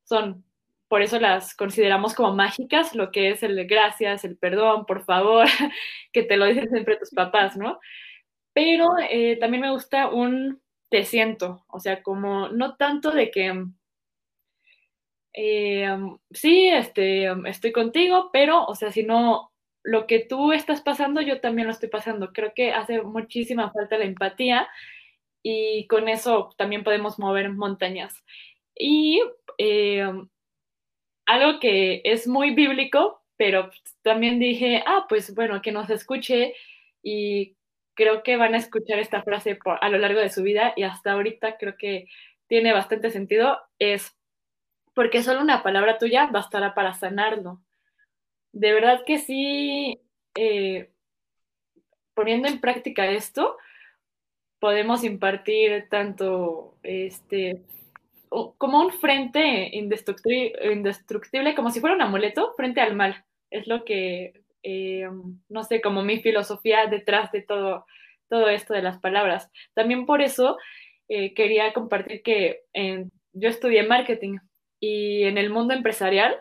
son 0.05 0.45
por 0.89 1.01
eso 1.01 1.19
las 1.19 1.55
consideramos 1.57 2.15
como 2.15 2.35
mágicas, 2.35 2.95
lo 2.95 3.11
que 3.11 3.31
es 3.31 3.43
el 3.43 3.67
gracias, 3.67 4.25
el 4.25 4.37
perdón, 4.37 4.85
por 4.85 5.05
favor, 5.05 5.47
que 6.13 6.23
te 6.23 6.37
lo 6.37 6.45
dicen 6.45 6.69
siempre 6.69 6.99
tus 6.99 7.11
papás, 7.13 7.57
¿no? 7.57 7.81
Pero 8.53 8.89
eh, 9.11 9.39
también 9.41 9.63
me 9.63 9.71
gusta 9.71 10.09
un 10.09 10.61
te 10.91 11.05
siento, 11.05 11.65
o 11.69 11.81
sea, 11.81 12.03
como 12.03 12.51
no 12.51 12.77
tanto 12.77 13.11
de 13.11 13.31
que 13.31 13.65
eh, 15.35 15.89
sí, 16.31 16.69
este, 16.69 17.29
estoy 17.49 17.73
contigo, 17.73 18.31
pero, 18.33 18.65
o 18.65 18.75
sea, 18.75 18.93
si 18.93 19.03
no, 19.03 19.53
lo 19.83 20.07
que 20.07 20.21
tú 20.21 20.53
estás 20.53 20.81
pasando, 20.81 21.21
yo 21.21 21.41
también 21.41 21.67
lo 21.67 21.73
estoy 21.73 21.89
pasando. 21.89 22.33
Creo 22.33 22.53
que 22.55 22.73
hace 22.73 23.03
muchísima 23.03 23.71
falta 23.73 23.99
la 23.99 24.05
empatía 24.05 24.69
y 25.43 25.87
con 25.89 26.09
eso 26.09 26.55
también 26.57 26.85
podemos 26.85 27.19
mover 27.19 27.51
montañas. 27.51 28.25
Y 28.77 29.23
eh, 29.59 30.11
algo 31.27 31.61
que 31.61 32.03
es 32.05 32.27
muy 32.29 32.55
bíblico, 32.55 33.23
pero 33.37 33.71
también 34.03 34.39
dije, 34.39 34.83
ah, 34.87 35.07
pues 35.09 35.35
bueno, 35.35 35.63
que 35.63 35.73
nos 35.73 35.91
escuche 35.91 36.55
y 37.03 37.57
creo 37.95 38.23
que 38.23 38.37
van 38.37 38.55
a 38.55 38.59
escuchar 38.59 38.99
esta 38.99 39.23
frase 39.23 39.59
a 39.81 39.89
lo 39.89 39.99
largo 39.99 40.21
de 40.21 40.31
su 40.31 40.43
vida 40.43 40.73
y 40.77 40.85
hasta 40.85 41.13
ahorita 41.13 41.57
creo 41.59 41.77
que 41.77 42.07
tiene 42.47 42.73
bastante 42.73 43.11
sentido, 43.11 43.59
es 43.79 44.17
porque 44.95 45.23
solo 45.23 45.41
una 45.41 45.63
palabra 45.63 45.99
tuya 45.99 46.27
bastará 46.27 46.75
para 46.75 46.95
sanarlo. 46.95 47.61
De 48.53 48.73
verdad 48.73 49.03
que 49.07 49.19
sí, 49.19 50.01
eh, 50.35 50.91
poniendo 52.15 52.49
en 52.49 52.61
práctica 52.61 53.07
esto, 53.07 53.57
podemos 54.59 55.05
impartir 55.05 55.89
tanto 55.89 56.77
este, 56.83 57.63
como 58.29 58.81
un 58.81 58.93
frente 58.93 59.71
indestructible, 59.73 61.55
como 61.55 61.71
si 61.71 61.81
fuera 61.81 61.97
un 61.97 62.03
amuleto 62.03 62.53
frente 62.55 62.81
al 62.81 62.95
mal. 62.95 63.25
Es 63.51 63.67
lo 63.67 63.85
que, 63.85 64.43
eh, 64.63 65.09
no 65.49 65.65
sé, 65.65 65.81
como 65.81 66.03
mi 66.03 66.21
filosofía 66.21 66.87
detrás 66.87 67.33
de 67.33 67.43
todo, 67.43 67.87
todo 68.29 68.49
esto 68.51 68.75
de 68.75 68.83
las 68.83 68.99
palabras. 68.99 69.51
También 69.75 70.05
por 70.05 70.21
eso 70.21 70.59
eh, 71.09 71.33
quería 71.35 71.73
compartir 71.73 72.23
que 72.23 72.65
yo 73.33 73.49
estudié 73.49 73.83
marketing 73.85 74.39
y 74.83 75.23
en 75.23 75.39
el 75.39 75.49
mundo 75.49 75.75
empresarial 75.75 76.37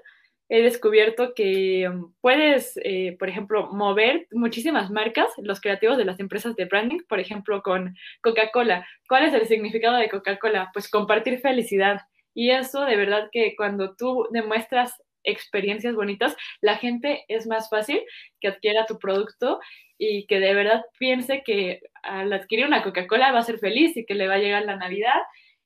he 0.50 0.64
descubierto 0.64 1.34
que 1.36 1.88
um, 1.88 2.12
puedes, 2.22 2.74
eh, 2.84 3.16
por 3.20 3.30
ejemplo, 3.30 3.72
mover 3.72 4.28
muchísimas 4.32 4.90
marcas, 4.90 5.30
los 5.38 5.62
creativos 5.62 5.96
de 5.96 6.06
las 6.06 6.20
empresas 6.20 6.56
de 6.56 6.66
branding, 6.66 7.02
por 7.08 7.20
ejemplo, 7.20 7.62
con 7.62 7.96
Coca-Cola. 8.22 8.86
¿Cuál 9.08 9.26
es 9.26 9.34
el 9.36 9.48
significado 9.48 9.96
de 9.96 10.10
Coca-Cola? 10.10 10.72
Pues 10.74 10.90
compartir 10.90 11.40
felicidad. 11.40 12.02
Y 12.34 12.50
eso 12.50 12.84
de 12.84 12.96
verdad 12.96 13.30
que 13.32 13.56
cuando 13.56 13.96
tú 13.96 14.28
demuestras 14.32 15.02
experiencias 15.24 15.94
bonitas, 15.94 16.36
la 16.62 16.78
gente 16.78 17.24
es 17.28 17.46
más 17.46 17.70
fácil 17.70 18.02
que 18.40 18.48
adquiera 18.48 18.88
tu 18.88 18.98
producto 18.98 19.60
y 20.00 20.26
que 20.26 20.40
de 20.40 20.56
verdad 20.56 20.84
piense 20.98 21.44
que 21.46 21.82
al 22.02 22.34
adquirir 22.34 22.66
una 22.66 22.82
Coca-Cola 22.82 23.32
va 23.32 23.40
a 23.40 23.44
ser 23.44 23.60
feliz 23.60 23.96
y 23.96 24.06
que 24.06 24.16
le 24.16 24.28
va 24.28 24.34
a 24.34 24.40
llegar 24.40 24.66
la 24.66 24.78
Navidad. 24.78 25.22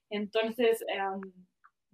Entonces, 0.09 0.83
um, 0.99 1.21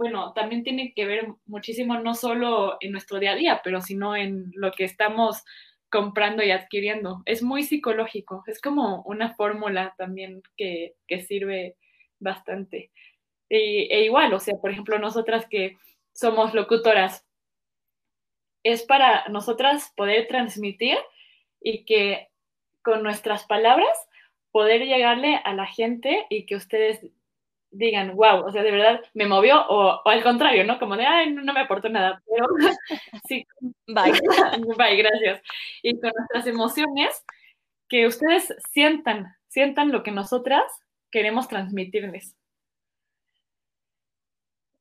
bueno, 0.02 0.34
también 0.34 0.64
tiene 0.64 0.94
que 0.96 1.06
ver 1.06 1.28
muchísimo 1.46 2.00
no 2.00 2.16
solo 2.16 2.78
en 2.80 2.92
nuestro 2.92 3.20
día 3.20 3.34
a 3.34 3.36
día, 3.36 3.62
pero 3.64 3.82
sino 3.82 4.16
en 4.16 4.52
lo 4.56 4.72
que 4.72 4.84
estamos 4.84 5.44
comprando 5.92 6.42
y 6.42 6.50
adquiriendo. 6.50 7.22
Es 7.26 7.44
muy 7.44 7.62
psicológico, 7.62 8.44
es 8.48 8.60
como 8.60 9.04
una 9.04 9.36
fórmula 9.36 9.94
también 10.00 10.42
que, 10.58 10.96
sirve 11.28 11.76
bastante. 12.18 12.90
e 13.48 14.04
igual, 14.04 14.34
o 14.34 14.40
sea, 14.40 14.56
por 14.56 14.72
ejemplo, 14.72 14.98
nosotras 14.98 15.46
que 15.48 15.78
somos 16.14 16.56
locutoras, 16.56 17.24
es 18.64 18.82
para 18.82 19.28
nosotras 19.30 19.94
poder 19.96 20.28
transmitir 20.28 20.98
y 21.62 21.86
que 21.86 22.30
con 22.82 23.04
nuestras 23.04 23.46
palabras 23.46 23.96
poder 24.52 24.82
llegarle 24.82 25.40
a 25.44 25.54
la 25.54 25.68
gente 25.68 26.26
y 26.32 26.48
que 26.48 26.56
ustedes 26.56 27.06
digan, 27.72 28.16
wow, 28.16 28.46
o 28.46 28.52
sea, 28.52 28.64
de 28.64 28.72
verdad 28.72 29.02
me 29.14 29.26
movió, 29.26 29.66
o, 29.68 30.08
al 30.08 30.24
contrario, 30.24 30.64
¿no? 30.64 30.78
Como 30.80 30.98
de, 30.98 31.06
ay, 31.06 31.32
no, 31.32 31.54
me 31.54 31.62
aportó 31.62 31.90
nada, 31.90 32.22
pero 32.28 32.48
sí, 33.28 33.46
bye, 33.88 34.12
bye, 34.78 34.96
gracias. 34.98 35.42
Y 35.82 36.00
con 36.00 36.12
nuestras 36.16 36.48
emociones, 36.48 37.24
que 37.92 38.08
ustedes 38.08 38.54
sientan, 38.72 39.36
sientan 39.48 39.92
lo 39.92 40.02
que 40.02 40.12
nosotras 40.12 40.64
queremos 41.12 41.50
transmitirles. 41.50 42.38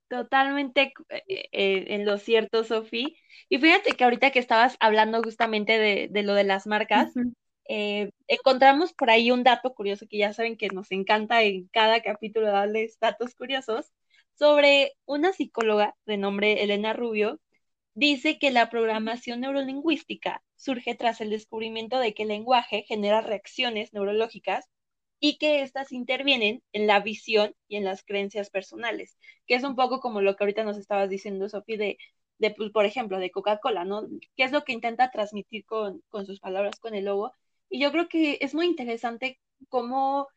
Totalmente 0.08 0.92
eh, 1.08 1.48
eh, 1.52 1.84
en 1.88 2.04
lo 2.04 2.18
cierto, 2.18 2.62
Sofi. 2.62 3.16
Y 3.48 3.58
fíjate 3.58 3.92
que 3.92 4.04
ahorita 4.04 4.30
que 4.30 4.38
estabas 4.38 4.76
hablando 4.78 5.22
justamente 5.22 5.78
de, 5.78 6.22
lo 6.22 6.34
de 6.34 6.44
las 6.44 6.68
marcas, 6.68 7.12
eh, 7.72 8.10
encontramos 8.26 8.92
por 8.92 9.10
ahí 9.10 9.30
un 9.30 9.44
dato 9.44 9.74
curioso 9.74 10.06
que 10.08 10.18
ya 10.18 10.32
saben 10.32 10.56
que 10.56 10.68
nos 10.70 10.90
encanta 10.90 11.42
en 11.44 11.68
cada 11.68 12.02
capítulo 12.02 12.48
darles 12.50 12.98
datos 12.98 13.36
curiosos 13.36 13.92
sobre 14.34 14.94
una 15.06 15.32
psicóloga 15.32 15.96
de 16.04 16.16
nombre 16.16 16.64
Elena 16.64 16.94
Rubio. 16.94 17.40
Dice 17.94 18.40
que 18.40 18.50
la 18.50 18.70
programación 18.70 19.40
neurolingüística 19.40 20.42
surge 20.56 20.96
tras 20.96 21.20
el 21.20 21.30
descubrimiento 21.30 22.00
de 22.00 22.12
que 22.12 22.24
el 22.24 22.30
lenguaje 22.30 22.84
genera 22.88 23.20
reacciones 23.20 23.92
neurológicas 23.92 24.68
y 25.20 25.38
que 25.38 25.62
éstas 25.62 25.92
intervienen 25.92 26.64
en 26.72 26.88
la 26.88 26.98
visión 27.00 27.54
y 27.68 27.76
en 27.76 27.84
las 27.84 28.02
creencias 28.04 28.50
personales, 28.50 29.16
que 29.46 29.54
es 29.54 29.62
un 29.62 29.76
poco 29.76 30.00
como 30.00 30.22
lo 30.22 30.34
que 30.34 30.42
ahorita 30.42 30.64
nos 30.64 30.76
estabas 30.76 31.08
diciendo, 31.08 31.48
Sofi, 31.48 31.76
de, 31.76 31.98
de 32.38 32.50
pues, 32.50 32.70
por 32.72 32.84
ejemplo, 32.84 33.18
de 33.20 33.30
Coca-Cola, 33.30 33.84
¿no? 33.84 34.08
¿Qué 34.36 34.42
es 34.44 34.50
lo 34.52 34.64
que 34.64 34.72
intenta 34.72 35.10
transmitir 35.12 35.64
con, 35.66 36.02
con 36.08 36.26
sus 36.26 36.40
palabras, 36.40 36.80
con 36.80 36.94
el 36.96 37.04
logo? 37.04 37.32
Y 37.70 37.80
yo 37.80 37.92
creo 37.92 38.08
que 38.08 38.38
es 38.40 38.54
muy 38.54 38.66
interesante 38.66 39.40
cómo 39.68 40.28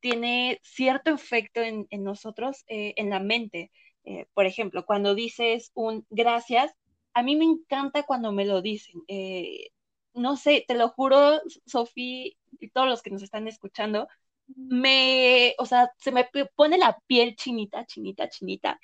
tiene 0.00 0.60
cierto 0.62 1.10
efecto 1.10 1.60
en, 1.62 1.86
nosotros, 2.04 2.64
eh, 2.68 2.94
en 2.96 3.10
la 3.10 3.20
mente. 3.20 3.70
Eh, 4.04 4.26
por 4.34 4.46
ejemplo, 4.46 4.84
cuando 4.86 5.14
dices 5.14 5.72
un 5.74 6.06
gracias, 6.10 6.72
a 7.14 7.22
mí 7.22 7.36
me 7.36 7.44
encanta 7.44 8.04
cuando 8.04 8.32
me 8.32 8.44
lo 8.44 8.62
dicen. 8.62 9.02
Eh, 9.08 9.70
no 10.14 10.36
sé, 10.36 10.64
te 10.66 10.74
lo 10.74 10.90
juro, 10.90 11.40
Sofía 11.66 12.30
y 12.60 12.68
todos 12.70 12.88
los 12.88 13.02
que 13.02 13.10
nos 13.10 13.22
están 13.22 13.48
escuchando, 13.48 14.08
me, 14.46 15.54
o 15.58 15.66
sea, 15.66 15.90
se 15.98 16.12
me 16.12 16.28
pone 16.54 16.78
la 16.78 16.98
piel 17.06 17.36
chinita, 17.36 17.84
chinita, 17.86 18.28
chinita. 18.28 18.78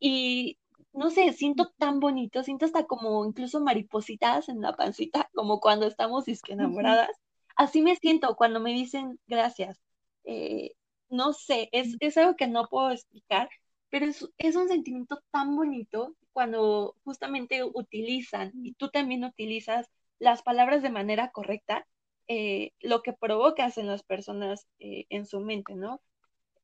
Y 0.00 0.58
no 0.94 1.10
sé, 1.10 1.32
siento 1.32 1.72
tan 1.78 2.00
bonito, 2.00 2.42
siento 2.42 2.64
hasta 2.66 2.86
como 2.86 3.24
incluso 3.26 3.60
maripositas 3.60 4.48
en 4.48 4.60
la 4.60 4.76
pancita, 4.76 5.28
como 5.34 5.60
cuando 5.60 5.86
estamos 5.86 6.24
enamoradas. 6.48 7.10
Así 7.56 7.82
me 7.82 7.96
siento 7.96 8.36
cuando 8.36 8.60
me 8.60 8.72
dicen 8.72 9.18
gracias. 9.26 9.80
Eh, 10.24 10.74
no 11.08 11.32
sé, 11.32 11.68
es, 11.72 11.96
es 12.00 12.16
algo 12.16 12.36
que 12.36 12.46
no 12.46 12.68
puedo 12.68 12.90
explicar, 12.90 13.48
pero 13.90 14.06
es, 14.06 14.28
es 14.38 14.56
un 14.56 14.68
sentimiento 14.68 15.20
tan 15.30 15.56
bonito 15.56 16.16
cuando 16.32 16.96
justamente 17.04 17.62
utilizan 17.64 18.52
y 18.62 18.74
tú 18.74 18.88
también 18.88 19.24
utilizas 19.24 19.88
las 20.18 20.42
palabras 20.42 20.82
de 20.82 20.90
manera 20.90 21.30
correcta, 21.30 21.86
eh, 22.28 22.72
lo 22.80 23.02
que 23.02 23.12
provocas 23.12 23.78
en 23.78 23.86
las 23.88 24.02
personas 24.02 24.66
eh, 24.78 25.06
en 25.10 25.26
su 25.26 25.40
mente, 25.40 25.74
¿no? 25.74 26.00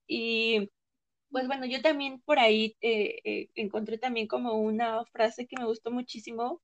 Y 0.07 0.71
pues 1.31 1.47
bueno, 1.47 1.67
yo 1.67 1.83
también 1.83 2.21
por 2.23 2.39
ahí 2.39 2.77
eh, 2.81 3.49
encontré 3.55 3.99
también 3.99 4.27
como 4.27 4.55
una 4.55 5.05
frase 5.07 5.47
que 5.47 5.57
me 5.59 5.67
gustó 5.67 5.91
muchísimo, 5.91 6.63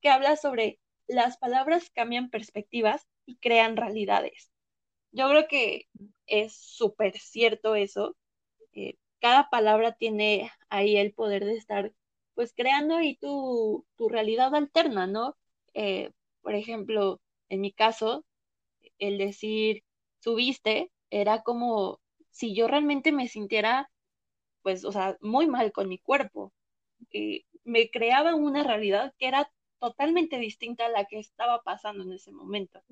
que 0.00 0.10
habla 0.10 0.36
sobre 0.36 0.80
las 1.06 1.38
palabras 1.38 1.90
cambian 1.90 2.30
perspectivas 2.30 3.06
y 3.26 3.36
crean 3.38 3.76
realidades. 3.76 4.50
Yo 5.12 5.28
creo 5.30 5.48
que 5.48 5.88
es 6.26 6.54
súper 6.54 7.18
cierto 7.18 7.74
eso. 7.74 8.16
cada 9.20 9.50
palabra 9.50 9.92
tiene 9.92 10.50
ahí 10.68 10.96
el 10.96 11.12
poder 11.12 11.44
de 11.44 11.56
estar 11.56 11.92
pues 12.34 12.52
creando 12.54 12.96
ahí 12.96 13.16
tu, 13.16 13.86
tu 13.96 14.08
realidad 14.08 14.54
alterna, 14.54 15.06
¿no? 15.06 15.36
por 16.42 16.54
ejemplo, 16.54 17.20
en 17.48 17.60
mi 17.60 17.72
caso, 17.72 18.24
el 18.98 19.18
decir 19.18 19.84
subiste 20.20 20.90
era 21.10 21.42
como 21.42 22.00
si 22.30 22.54
yo 22.54 22.68
realmente 22.68 23.12
me 23.12 23.28
sintiera, 23.28 23.90
pues, 24.68 24.84
o 24.84 24.92
sea, 24.92 25.16
muy 25.22 25.46
mal 25.46 25.72
con 25.72 25.88
mi 25.88 25.96
cuerpo. 25.96 26.52
Eh, 27.10 27.46
me 27.64 27.88
creaba 27.88 28.34
una 28.34 28.64
realidad 28.64 29.14
que 29.18 29.26
era 29.26 29.50
totalmente 29.78 30.36
distinta 30.38 30.84
a 30.84 30.90
la 30.90 31.06
que 31.06 31.18
estaba 31.18 31.62
pasando 31.62 32.04
en 32.04 32.12
ese 32.12 32.32
momento. 32.32 32.82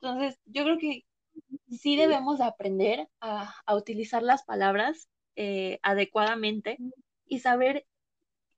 Entonces, 0.00 0.38
yo 0.44 0.62
creo 0.62 0.78
que 0.78 1.06
sí 1.76 1.96
debemos 1.96 2.40
aprender 2.40 3.08
a, 3.20 3.52
utilizar 3.74 4.22
las 4.22 4.44
palabras 4.44 5.08
eh, 5.34 5.80
adecuadamente 5.82 6.78
y 7.26 7.40
saber 7.40 7.84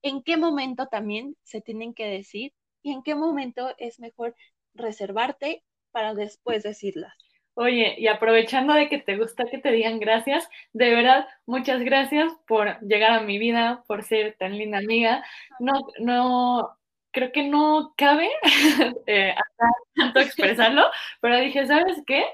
en 0.02 0.23
qué 0.23 0.37
momento 0.37 0.87
también 0.87 1.38
se 1.43 1.62
tienen 1.62 1.95
que 1.95 2.05
decir 2.05 2.52
y 2.83 2.93
en 2.93 3.02
qué 3.02 3.14
momento 3.14 3.75
es 3.79 4.00
mejor 4.00 4.35
reservarte 4.75 5.64
para 5.93 6.12
después 6.12 6.62
decirlas. 6.62 7.14
Oye, 7.54 7.95
y 7.99 8.07
aprovechando 8.07 8.73
de 8.75 8.88
que 8.88 8.99
te 8.99 9.16
gusta 9.16 9.45
que 9.50 9.59
te 9.59 9.73
digan 9.73 9.99
gracias, 9.99 10.49
de 10.73 10.90
verdad, 10.90 11.26
muchas 11.47 11.83
gracias 11.83 12.33
por 12.47 12.78
llegar 12.80 13.12
a 13.12 13.21
mi 13.23 13.38
vida, 13.38 13.83
por 13.87 14.02
ser 14.04 14.37
tan 14.38 14.57
linda 14.57 14.78
amiga. 14.78 15.25
No, 15.59 15.73
no, 15.99 16.78
creo 17.12 17.33
que 17.33 17.42
no 17.45 17.92
cabe 17.97 18.30
eh, 19.07 19.35
tanto 19.95 20.21
expresarlo, 20.21 20.85
pero 21.21 21.38
dije, 21.40 21.66
¿sabes 21.66 22.02
qué? 22.07 22.25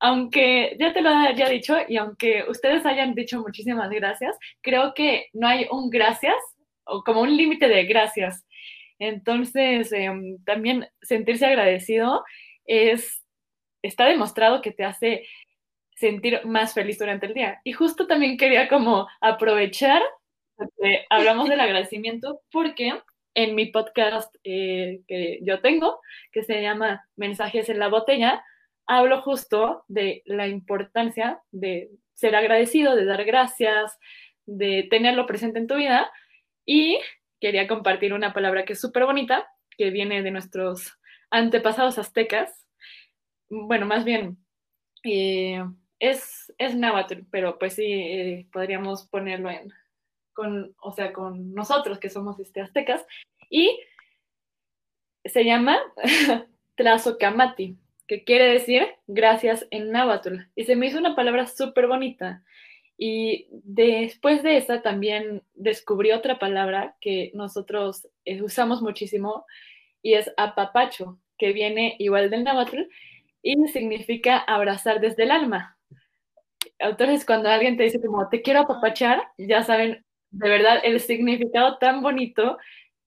Aunque 0.00 0.76
ya 0.78 0.92
te 0.92 1.00
lo 1.02 1.10
haya 1.10 1.48
dicho 1.48 1.76
y 1.88 1.96
aunque 1.96 2.44
ustedes 2.48 2.86
hayan 2.86 3.14
dicho 3.14 3.40
muchísimas 3.40 3.90
gracias, 3.90 4.36
creo 4.62 4.94
que 4.94 5.26
no 5.32 5.48
hay 5.48 5.66
un 5.70 5.90
gracias 5.90 6.36
o 6.84 7.02
como 7.02 7.22
un 7.22 7.36
límite 7.36 7.68
de 7.68 7.84
gracias. 7.84 8.46
Entonces, 9.00 9.92
em, 9.92 10.38
también 10.44 10.88
sentirse 11.02 11.46
agradecido 11.46 12.24
es, 12.66 13.17
está 13.82 14.06
demostrado 14.06 14.62
que 14.62 14.72
te 14.72 14.84
hace 14.84 15.26
sentir 15.94 16.44
más 16.44 16.74
feliz 16.74 16.98
durante 16.98 17.26
el 17.26 17.34
día. 17.34 17.60
Y 17.64 17.72
justo 17.72 18.06
también 18.06 18.36
quería 18.36 18.68
como 18.68 19.08
aprovechar 19.20 20.02
que 20.80 21.06
hablamos 21.10 21.48
del 21.48 21.60
agradecimiento 21.60 22.40
porque 22.50 23.00
en 23.34 23.54
mi 23.54 23.66
podcast 23.66 24.34
eh, 24.44 25.00
que 25.06 25.38
yo 25.42 25.60
tengo, 25.60 26.00
que 26.32 26.42
se 26.42 26.60
llama 26.60 27.06
Mensajes 27.16 27.68
en 27.68 27.78
la 27.78 27.88
botella, 27.88 28.44
hablo 28.86 29.22
justo 29.22 29.84
de 29.86 30.22
la 30.24 30.48
importancia 30.48 31.40
de 31.52 31.90
ser 32.14 32.34
agradecido, 32.34 32.96
de 32.96 33.04
dar 33.04 33.24
gracias, 33.24 33.96
de 34.46 34.88
tenerlo 34.90 35.26
presente 35.26 35.58
en 35.58 35.68
tu 35.68 35.76
vida 35.76 36.10
y 36.64 36.98
quería 37.40 37.68
compartir 37.68 38.12
una 38.12 38.32
palabra 38.32 38.64
que 38.64 38.72
es 38.72 38.80
súper 38.80 39.04
bonita, 39.04 39.46
que 39.76 39.90
viene 39.90 40.22
de 40.22 40.30
nuestros 40.30 40.98
antepasados 41.30 41.98
aztecas. 41.98 42.66
Bueno, 43.50 43.86
más 43.86 44.04
bien, 44.04 44.38
eh, 45.04 45.64
es, 45.98 46.52
es 46.58 46.74
náhuatl, 46.74 47.20
pero 47.30 47.58
pues 47.58 47.74
sí, 47.74 47.84
eh, 47.84 48.46
podríamos 48.52 49.06
ponerlo 49.06 49.50
en, 49.50 49.72
con, 50.32 50.74
o 50.80 50.92
sea, 50.92 51.12
con 51.12 51.54
nosotros 51.54 51.98
que 51.98 52.10
somos 52.10 52.38
este, 52.40 52.60
aztecas. 52.60 53.06
Y 53.50 53.80
se 55.24 55.44
llama 55.44 55.78
Tlazocamati, 56.76 57.76
que 58.06 58.24
quiere 58.24 58.52
decir 58.52 58.86
gracias 59.06 59.66
en 59.70 59.90
náhuatl. 59.90 60.36
Y 60.54 60.64
se 60.64 60.76
me 60.76 60.86
hizo 60.86 60.98
una 60.98 61.16
palabra 61.16 61.46
súper 61.46 61.86
bonita. 61.86 62.44
Y 62.96 63.46
después 63.50 64.42
de 64.42 64.56
esa 64.56 64.82
también 64.82 65.42
descubrí 65.54 66.12
otra 66.12 66.38
palabra 66.38 66.96
que 67.00 67.30
nosotros 67.34 68.08
eh, 68.24 68.42
usamos 68.42 68.82
muchísimo 68.82 69.46
y 70.02 70.14
es 70.14 70.32
apapacho, 70.36 71.18
que 71.38 71.52
viene 71.52 71.94
igual 71.98 72.28
del 72.28 72.44
náhuatl 72.44 72.82
y 73.42 73.68
significa 73.68 74.38
abrazar 74.38 75.00
desde 75.00 75.24
el 75.24 75.30
alma. 75.30 75.78
Entonces, 76.78 77.24
cuando 77.24 77.48
alguien 77.48 77.76
te 77.76 77.84
dice 77.84 78.00
como 78.00 78.28
te 78.28 78.42
quiero 78.42 78.60
apapachar, 78.60 79.22
ya 79.36 79.62
saben 79.62 80.04
de 80.30 80.48
verdad 80.48 80.80
el 80.84 81.00
significado 81.00 81.78
tan 81.78 82.02
bonito 82.02 82.58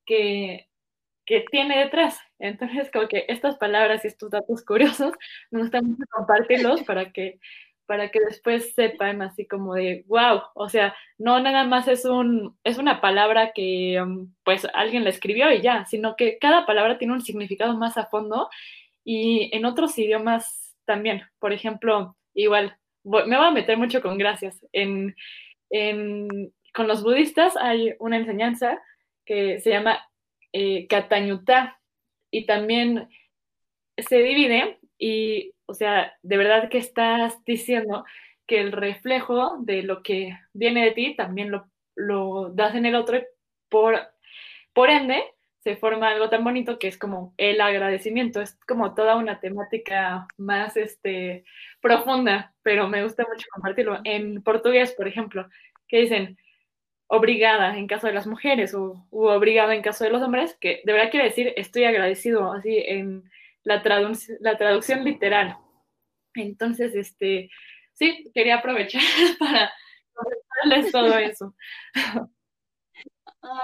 que, 0.05 0.67
que 1.25 1.45
tiene 1.51 1.77
detrás. 1.79 2.19
Entonces, 2.39 2.89
como 2.91 3.07
que 3.07 3.25
estas 3.27 3.57
palabras 3.57 4.03
y 4.03 4.07
estos 4.07 4.31
datos 4.31 4.63
curiosos, 4.65 5.13
me 5.51 5.61
gusta 5.61 5.81
mucho 5.81 6.03
compartirlos 6.11 6.83
para 6.85 7.11
que 7.11 7.39
para 7.91 8.09
que 8.09 8.21
después 8.21 8.73
sepan 8.73 9.21
así 9.21 9.45
como 9.45 9.73
de, 9.73 10.05
wow, 10.07 10.43
o 10.53 10.69
sea, 10.69 10.95
no 11.17 11.41
nada 11.41 11.65
más 11.65 11.89
es, 11.89 12.05
un, 12.05 12.57
es 12.63 12.77
una 12.77 13.01
palabra 13.01 13.51
que 13.51 14.01
um, 14.01 14.33
pues 14.45 14.65
alguien 14.73 15.03
la 15.03 15.09
escribió 15.09 15.51
y 15.51 15.59
ya, 15.61 15.83
sino 15.83 16.15
que 16.15 16.37
cada 16.39 16.65
palabra 16.65 16.97
tiene 16.97 17.13
un 17.13 17.21
significado 17.21 17.75
más 17.75 17.97
a 17.97 18.05
fondo 18.05 18.49
y 19.03 19.49
en 19.55 19.65
otros 19.65 19.97
idiomas 19.97 20.75
también. 20.85 21.23
Por 21.39 21.53
ejemplo, 21.53 22.15
igual, 22.33 22.77
me 23.03 23.37
voy 23.37 23.47
a 23.47 23.51
meter 23.51 23.77
mucho 23.77 24.01
con 24.01 24.17
gracias. 24.17 24.65
En, 24.71 25.15
con 26.73 26.87
los 26.87 27.03
budistas 27.03 27.55
hay 27.57 27.93
una 27.99 28.17
enseñanza 28.17 28.81
que 29.25 29.59
se 29.59 29.69
llama 29.69 29.99
eh, 30.53 30.87
y 32.31 32.45
también 32.45 33.09
se 33.97 34.17
divide 34.17 34.79
y 34.97 35.53
o 35.71 35.73
sea, 35.73 36.13
de 36.21 36.35
verdad 36.35 36.69
que 36.69 36.77
estás 36.77 37.41
diciendo 37.45 38.03
que 38.45 38.59
el 38.59 38.73
reflejo 38.73 39.57
de 39.59 39.83
lo 39.83 40.03
que 40.03 40.37
viene 40.51 40.83
de 40.83 40.91
ti 40.91 41.15
también 41.15 41.49
lo, 41.95 42.49
das 42.49 42.75
en 42.75 42.85
el 42.85 42.95
otro 42.95 43.21
por, 43.69 43.97
por 44.73 44.89
ende 44.89 45.23
se 45.63 45.75
forma 45.75 46.09
algo 46.09 46.29
tan 46.29 46.43
bonito 46.43 46.79
que 46.79 46.87
es 46.87 46.97
como 46.97 47.33
el 47.37 47.61
agradecimiento. 47.61 48.41
Es 48.41 48.57
como 48.67 48.95
toda 48.95 49.15
una 49.15 49.39
temática 49.39 50.27
más 50.37 50.75
este, 50.75 51.45
profunda, 51.81 52.53
pero 52.63 52.87
me 52.87 53.03
gusta 53.03 53.25
mucho 53.31 53.47
compartirlo. 53.53 53.99
En 54.03 54.41
portugués, 54.41 54.93
por 54.93 55.07
ejemplo, 55.07 55.47
que 55.87 55.99
dicen 55.99 56.37
obrigada 57.07 57.77
en 57.77 57.87
caso 57.87 58.07
de 58.07 58.13
las 58.13 58.25
mujeres 58.25 58.73
o 58.73 59.05
obrigada 59.11 59.75
en 59.75 59.81
caso 59.81 60.03
de 60.03 60.11
los 60.11 60.21
hombres, 60.21 60.57
que 60.59 60.81
de 60.85 60.93
verdad 60.93 61.11
quiere 61.11 61.27
decir 61.27 61.53
estoy 61.57 61.83
agradecido, 61.83 62.53
así 62.53 62.77
en 62.77 63.29
la, 63.63 63.83
la 64.39 64.57
traducción 64.57 65.03
literal. 65.03 65.57
Entonces, 66.33 66.95
este, 66.95 67.49
sí, 67.93 68.31
quería 68.33 68.55
aprovechar 68.57 69.01
para 69.39 69.71
contarles 70.13 70.91
todo 70.91 71.17
eso. 71.17 71.55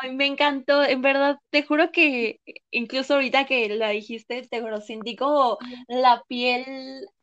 Ay, 0.01 0.11
me 0.15 0.25
encantó, 0.25 0.83
en 0.83 1.01
verdad, 1.01 1.37
te 1.49 1.63
juro 1.63 1.91
que 1.91 2.41
incluso 2.71 3.15
ahorita 3.15 3.45
que 3.45 3.69
la 3.69 3.89
dijiste, 3.89 4.41
te 4.47 4.61
juro, 4.61 4.81
sentí 4.81 5.15
como 5.15 5.57
la 5.87 6.23
piel 6.27 6.65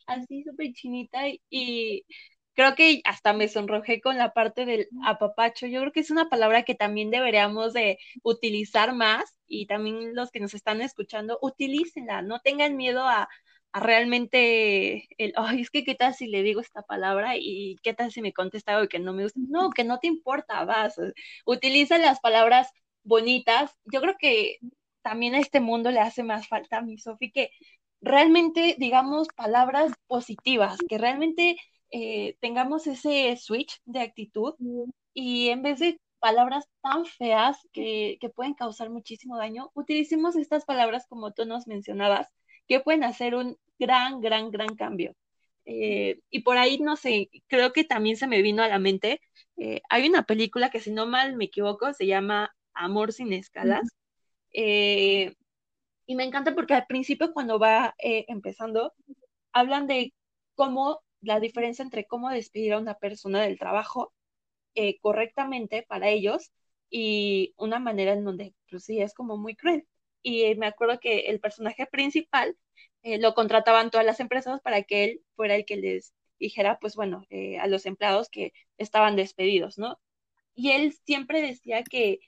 así 0.06 0.42
súper 0.44 0.72
chinita 0.72 1.22
y 1.50 2.04
creo 2.54 2.74
que 2.76 3.00
hasta 3.04 3.32
me 3.32 3.48
sonrojé 3.48 4.00
con 4.00 4.18
la 4.18 4.32
parte 4.32 4.66
del 4.66 4.88
apapacho. 5.04 5.66
Yo 5.66 5.80
creo 5.80 5.92
que 5.92 6.00
es 6.00 6.10
una 6.10 6.28
palabra 6.28 6.62
que 6.64 6.74
también 6.74 7.10
deberíamos 7.10 7.72
de 7.72 7.98
utilizar 8.22 8.94
más 8.94 9.24
y 9.46 9.66
también 9.66 10.14
los 10.14 10.30
que 10.30 10.40
nos 10.40 10.54
están 10.54 10.80
escuchando, 10.80 11.38
utilícenla, 11.42 12.22
no 12.22 12.40
tengan 12.40 12.76
miedo 12.76 13.02
a, 13.06 13.28
realmente 13.80 15.08
el, 15.18 15.32
ay, 15.36 15.62
es 15.62 15.70
que 15.70 15.84
qué 15.84 15.94
tal 15.94 16.14
si 16.14 16.28
le 16.28 16.42
digo 16.42 16.60
esta 16.60 16.82
palabra 16.82 17.36
y 17.36 17.76
qué 17.82 17.94
tal 17.94 18.12
si 18.12 18.22
me 18.22 18.32
contesta 18.32 18.76
algo 18.76 18.88
que 18.88 19.00
no 19.00 19.12
me 19.12 19.24
gusta. 19.24 19.40
No, 19.48 19.70
que 19.70 19.84
no 19.84 19.98
te 19.98 20.06
importa, 20.06 20.64
vas, 20.64 20.96
utiliza 21.44 21.98
las 21.98 22.20
palabras 22.20 22.70
bonitas. 23.02 23.72
Yo 23.84 24.00
creo 24.00 24.14
que 24.18 24.58
también 25.02 25.34
a 25.34 25.40
este 25.40 25.60
mundo 25.60 25.90
le 25.90 26.00
hace 26.00 26.22
más 26.22 26.48
falta 26.48 26.78
a 26.78 26.82
mi 26.82 26.98
Sofi 26.98 27.30
que 27.30 27.50
realmente 28.00 28.76
digamos 28.78 29.28
palabras 29.36 29.92
positivas, 30.06 30.78
que 30.88 30.98
realmente 30.98 31.56
eh, 31.90 32.36
tengamos 32.40 32.86
ese 32.86 33.36
switch 33.36 33.80
de 33.86 34.00
actitud 34.00 34.54
y 35.14 35.48
en 35.48 35.62
vez 35.62 35.80
de 35.80 36.00
palabras 36.20 36.66
tan 36.82 37.06
feas 37.06 37.58
que, 37.72 38.18
que, 38.20 38.30
pueden 38.30 38.54
causar 38.54 38.90
muchísimo 38.90 39.36
daño, 39.36 39.70
utilicemos 39.74 40.36
estas 40.36 40.64
palabras 40.64 41.06
como 41.08 41.32
tú 41.32 41.44
nos 41.44 41.66
mencionabas, 41.66 42.28
que 42.66 42.80
pueden 42.80 43.04
hacer 43.04 43.34
un 43.34 43.58
gran, 43.78 44.20
gran, 44.20 44.50
gran 44.50 44.74
cambio. 44.76 45.14
Eh, 45.66 46.20
y 46.30 46.42
por 46.42 46.58
ahí, 46.58 46.78
no 46.78 46.96
sé, 46.96 47.30
creo 47.46 47.72
que 47.72 47.84
también 47.84 48.16
se 48.16 48.26
me 48.26 48.42
vino 48.42 48.62
a 48.62 48.68
la 48.68 48.78
mente, 48.78 49.20
eh, 49.56 49.80
hay 49.88 50.08
una 50.08 50.24
película 50.24 50.70
que 50.70 50.80
si 50.80 50.90
no 50.90 51.06
mal 51.06 51.36
me 51.36 51.46
equivoco 51.46 51.92
se 51.94 52.06
llama 52.06 52.54
Amor 52.74 53.12
sin 53.12 53.32
escalas. 53.32 53.88
Eh, 54.52 55.34
y 56.06 56.16
me 56.16 56.24
encanta 56.24 56.54
porque 56.54 56.74
al 56.74 56.86
principio 56.86 57.32
cuando 57.32 57.58
va 57.58 57.94
empezando, 57.98 58.92
hablan 59.52 59.86
de 59.86 60.12
cómo 60.54 61.00
la 61.20 61.40
diferencia 61.40 61.82
entre 61.82 62.04
cómo 62.04 62.28
despedir 62.30 62.74
a 62.74 62.78
una 62.78 62.94
persona 62.94 63.40
del 63.42 63.58
trabajo 63.58 64.12
correctamente 65.00 65.84
para 65.88 66.08
ellos 66.08 66.52
y 66.90 67.54
una 67.56 67.78
manera 67.78 68.12
en 68.12 68.24
donde, 68.24 68.54
pues 68.70 68.84
sí, 68.84 69.00
es 69.00 69.14
como 69.14 69.38
muy 69.38 69.56
cruel. 69.56 69.86
Y 70.22 70.54
me 70.56 70.66
acuerdo 70.66 71.00
que 71.00 71.20
el 71.30 71.40
personaje 71.40 71.86
principal 71.86 72.56
eh, 73.04 73.18
lo 73.20 73.34
contrataban 73.34 73.90
todas 73.90 74.06
las 74.06 74.20
empresas 74.20 74.60
para 74.62 74.82
que 74.82 75.04
él 75.04 75.22
fuera 75.36 75.56
el 75.56 75.66
que 75.66 75.76
les 75.76 76.14
dijera, 76.40 76.78
pues 76.80 76.96
bueno, 76.96 77.24
eh, 77.30 77.58
a 77.58 77.68
los 77.68 77.86
empleados 77.86 78.28
que 78.30 78.52
estaban 78.78 79.16
despedidos, 79.16 79.78
¿no? 79.78 80.00
Y 80.54 80.72
él 80.72 80.92
siempre 81.06 81.42
decía 81.42 81.84
que, 81.84 82.20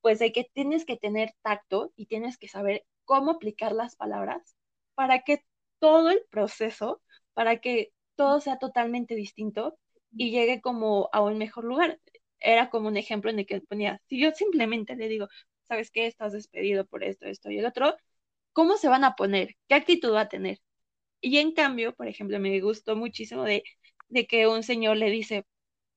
pues 0.00 0.18
de 0.18 0.32
que 0.32 0.44
tienes 0.54 0.84
que 0.86 0.96
tener 0.96 1.32
tacto 1.42 1.92
y 1.96 2.06
tienes 2.06 2.38
que 2.38 2.48
saber 2.48 2.84
cómo 3.04 3.32
aplicar 3.32 3.72
las 3.72 3.96
palabras 3.96 4.56
para 4.94 5.20
que 5.22 5.44
todo 5.78 6.10
el 6.10 6.22
proceso, 6.30 7.02
para 7.34 7.58
que 7.60 7.92
todo 8.16 8.40
sea 8.40 8.58
totalmente 8.58 9.14
distinto 9.14 9.78
y 10.12 10.30
llegue 10.30 10.60
como 10.60 11.08
a 11.12 11.22
un 11.22 11.38
mejor 11.38 11.64
lugar. 11.64 12.00
Era 12.40 12.70
como 12.70 12.88
un 12.88 12.96
ejemplo 12.96 13.30
en 13.30 13.40
el 13.40 13.46
que 13.46 13.60
ponía, 13.62 14.00
si 14.08 14.20
yo 14.20 14.32
simplemente 14.32 14.96
le 14.96 15.08
digo, 15.08 15.28
¿sabes 15.64 15.90
qué? 15.90 16.06
Estás 16.06 16.32
despedido 16.32 16.86
por 16.86 17.04
esto, 17.04 17.26
esto 17.26 17.50
y 17.50 17.58
el 17.58 17.66
otro, 17.66 17.96
¿cómo 18.52 18.76
se 18.76 18.88
van 18.88 19.04
a 19.04 19.14
poner? 19.16 19.56
¿Qué 19.68 19.74
actitud 19.74 20.12
va 20.12 20.22
a 20.22 20.28
tener? 20.28 20.60
Y 21.20 21.38
en 21.38 21.52
cambio, 21.54 21.94
por 21.94 22.08
ejemplo, 22.08 22.38
me 22.40 22.60
gustó 22.60 22.96
muchísimo 22.96 23.44
de, 23.44 23.64
que 24.28 24.48
un 24.48 24.62
señor 24.64 24.96
le 24.98 25.10
dice, 25.10 25.46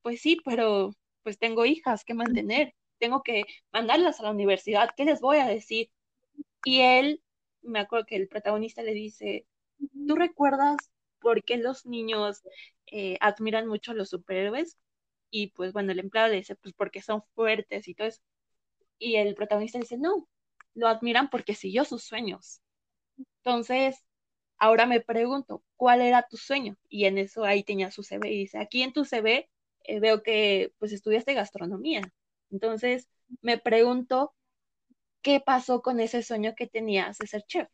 pues 0.04 0.22
sí, 0.22 0.40
pero 0.46 0.92
pues 1.24 1.40
tengo 1.40 1.66
hijas 1.66 2.06
que 2.06 2.14
mantener, 2.16 2.76
tengo 3.00 3.24
que 3.24 3.46
mandarlas 3.74 4.20
a 4.20 4.24
la 4.24 4.32
universidad, 4.32 4.92
¿qué 4.98 5.06
les 5.06 5.22
voy 5.22 5.38
a 5.40 5.48
decir? 5.48 5.92
Y 6.66 6.82
él, 6.82 7.24
me 7.64 7.80
acuerdo 7.80 8.06
que 8.08 8.18
el 8.18 8.28
protagonista 8.30 8.84
le 8.84 8.94
dice, 8.94 9.48
¿tú 10.08 10.16
recuerdas 10.16 10.78
por 11.20 11.44
qué 11.44 11.58
los 11.58 11.86
niños 11.86 12.44
eh, 12.88 13.18
admiran 13.22 13.68
mucho 13.68 13.92
a 13.92 13.96
los 13.96 14.10
superhéroes? 14.10 14.78
Y 15.32 15.50
pues 15.52 15.74
bueno, 15.74 15.92
el 15.92 16.00
empleado 16.00 16.30
le 16.30 16.38
dice, 16.38 16.56
pues 16.56 16.74
porque 16.76 17.02
son 17.02 17.24
fuertes 17.36 17.88
y 17.88 17.96
todo 17.96 18.08
eso. 18.08 18.22
Y 19.00 19.18
el 19.18 19.36
protagonista 19.36 19.80
dice, 19.80 19.98
no, 19.98 20.28
lo 20.76 20.88
admiran 20.88 21.30
porque 21.30 21.56
siguió 21.56 21.86
sus 21.86 22.04
sueños. 22.04 22.62
Entonces, 23.38 24.04
ahora 24.58 24.86
me 24.86 25.02
pregunto, 25.02 25.64
¿cuál 25.76 26.02
era 26.02 26.28
tu 26.28 26.38
sueño? 26.38 26.78
Y 26.90 27.06
en 27.06 27.18
eso 27.18 27.44
ahí 27.46 27.64
tenía 27.64 27.92
su 27.92 28.04
CV 28.04 28.32
y 28.32 28.38
dice, 28.40 28.60
aquí 28.60 28.84
en 28.84 28.94
tu 28.94 29.06
CV 29.06 29.50
eh, 29.84 30.00
veo 30.00 30.24
que 30.24 30.74
pues 30.80 30.92
estudiaste 30.92 31.34
gastronomía. 31.34 32.02
Entonces, 32.52 33.10
me 33.42 33.58
pregunto, 33.58 34.36
¿qué 35.22 35.40
pasó 35.40 35.82
con 35.82 36.00
ese 36.00 36.24
sueño 36.24 36.54
que 36.56 36.68
tenías 36.68 37.18
de 37.18 37.28
ser 37.28 37.44
chef? 37.44 37.70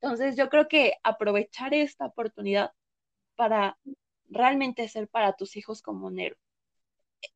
Entonces, 0.00 0.36
yo 0.36 0.48
creo 0.48 0.68
que 0.68 0.94
aprovechar 1.02 1.74
esta 1.74 2.06
oportunidad 2.06 2.72
para 3.36 3.78
realmente 4.28 4.88
ser 4.88 5.08
para 5.08 5.34
tus 5.34 5.56
hijos 5.56 5.82
como 5.82 6.10
Nero. 6.10 6.36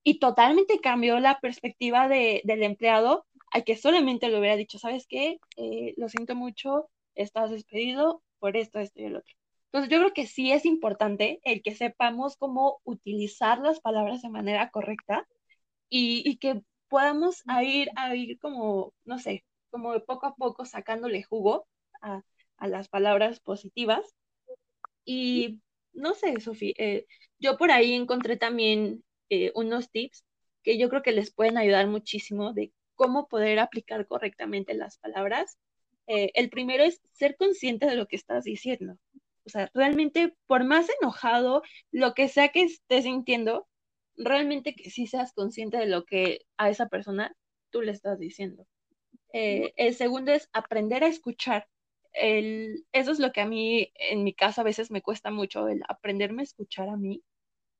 Y 0.02 0.18
totalmente 0.18 0.80
cambió 0.80 1.20
la 1.20 1.40
perspectiva 1.40 2.08
de, 2.08 2.42
del 2.44 2.62
empleado 2.62 3.26
a 3.54 3.62
que 3.62 3.76
solamente 3.76 4.28
le 4.28 4.38
hubiera 4.38 4.56
dicho, 4.56 4.78
¿sabes 4.80 5.06
qué? 5.08 5.38
Eh, 5.56 5.94
lo 5.96 6.08
siento 6.08 6.34
mucho, 6.34 6.90
estás 7.14 7.52
despedido 7.52 8.22
por 8.40 8.56
esto, 8.56 8.80
esto 8.80 9.00
y 9.00 9.04
el 9.06 9.16
otro. 9.16 9.32
Entonces 9.66 9.90
yo 9.90 9.98
creo 10.00 10.12
que 10.12 10.26
sí 10.26 10.52
es 10.52 10.66
importante 10.66 11.40
el 11.44 11.62
que 11.62 11.74
sepamos 11.74 12.36
cómo 12.36 12.80
utilizar 12.84 13.60
las 13.60 13.80
palabras 13.80 14.22
de 14.22 14.28
manera 14.28 14.70
correcta 14.70 15.26
y, 15.88 16.36
que 16.38 16.62
podamos 16.88 17.44
ir, 17.62 17.90
a 17.96 18.16
ir 18.16 18.38
como, 18.40 18.92
no 19.04 19.18
sé, 19.20 19.44
como 19.70 19.98
poco 20.00 20.26
a 20.26 20.34
poco 20.34 20.64
sacándole 20.66 21.22
jugo 21.22 21.68
a, 22.02 22.22
las 22.60 22.88
palabras 22.88 23.40
positivas. 23.40 24.04
Y 25.04 25.60
no 25.92 26.14
sé, 26.14 26.40
Sofía, 26.40 26.74
eh, 26.78 27.06
yo 27.38 27.56
por 27.58 27.70
ahí 27.70 27.92
encontré 27.94 28.36
también 28.36 29.04
eh, 29.28 29.52
unos 29.54 29.90
tips 29.90 30.24
que 30.64 30.78
yo 30.78 30.88
creo 30.88 31.02
que 31.02 31.12
les 31.12 31.32
pueden 31.32 31.58
ayudar 31.58 31.86
muchísimo 31.88 32.52
de 32.52 32.72
cómo 32.94 33.28
poder 33.28 33.58
aplicar 33.58 34.06
correctamente 34.06 34.74
las 34.74 34.98
palabras. 34.98 35.58
Eh, 36.06 36.30
el 36.34 36.50
primero 36.50 36.84
es 36.84 37.00
ser 37.12 37.36
consciente 37.36 37.86
de 37.86 37.96
lo 37.96 38.06
que 38.06 38.16
estás 38.16 38.44
diciendo. 38.44 38.98
O 39.46 39.50
sea, 39.50 39.70
realmente, 39.74 40.34
por 40.46 40.64
más 40.64 40.86
enojado, 41.00 41.62
lo 41.90 42.14
que 42.14 42.28
sea 42.28 42.48
que 42.48 42.62
estés 42.62 43.04
sintiendo, 43.04 43.66
realmente 44.16 44.74
que 44.74 44.90
sí 44.90 45.06
seas 45.06 45.32
consciente 45.32 45.76
de 45.76 45.86
lo 45.86 46.04
que 46.04 46.40
a 46.56 46.70
esa 46.70 46.88
persona 46.88 47.34
tú 47.70 47.82
le 47.82 47.92
estás 47.92 48.18
diciendo. 48.18 48.66
Eh, 49.32 49.72
el 49.76 49.94
segundo 49.94 50.32
es 50.32 50.48
aprender 50.52 51.04
a 51.04 51.08
escuchar. 51.08 51.68
El, 52.12 52.86
eso 52.92 53.10
es 53.10 53.18
lo 53.18 53.32
que 53.32 53.40
a 53.40 53.46
mí, 53.46 53.90
en 53.96 54.24
mi 54.24 54.32
caso, 54.34 54.60
a 54.60 54.64
veces 54.64 54.90
me 54.90 55.02
cuesta 55.02 55.30
mucho, 55.30 55.68
el 55.68 55.82
aprenderme 55.88 56.42
a 56.42 56.44
escuchar 56.44 56.88
a 56.88 56.96
mí. 56.96 57.22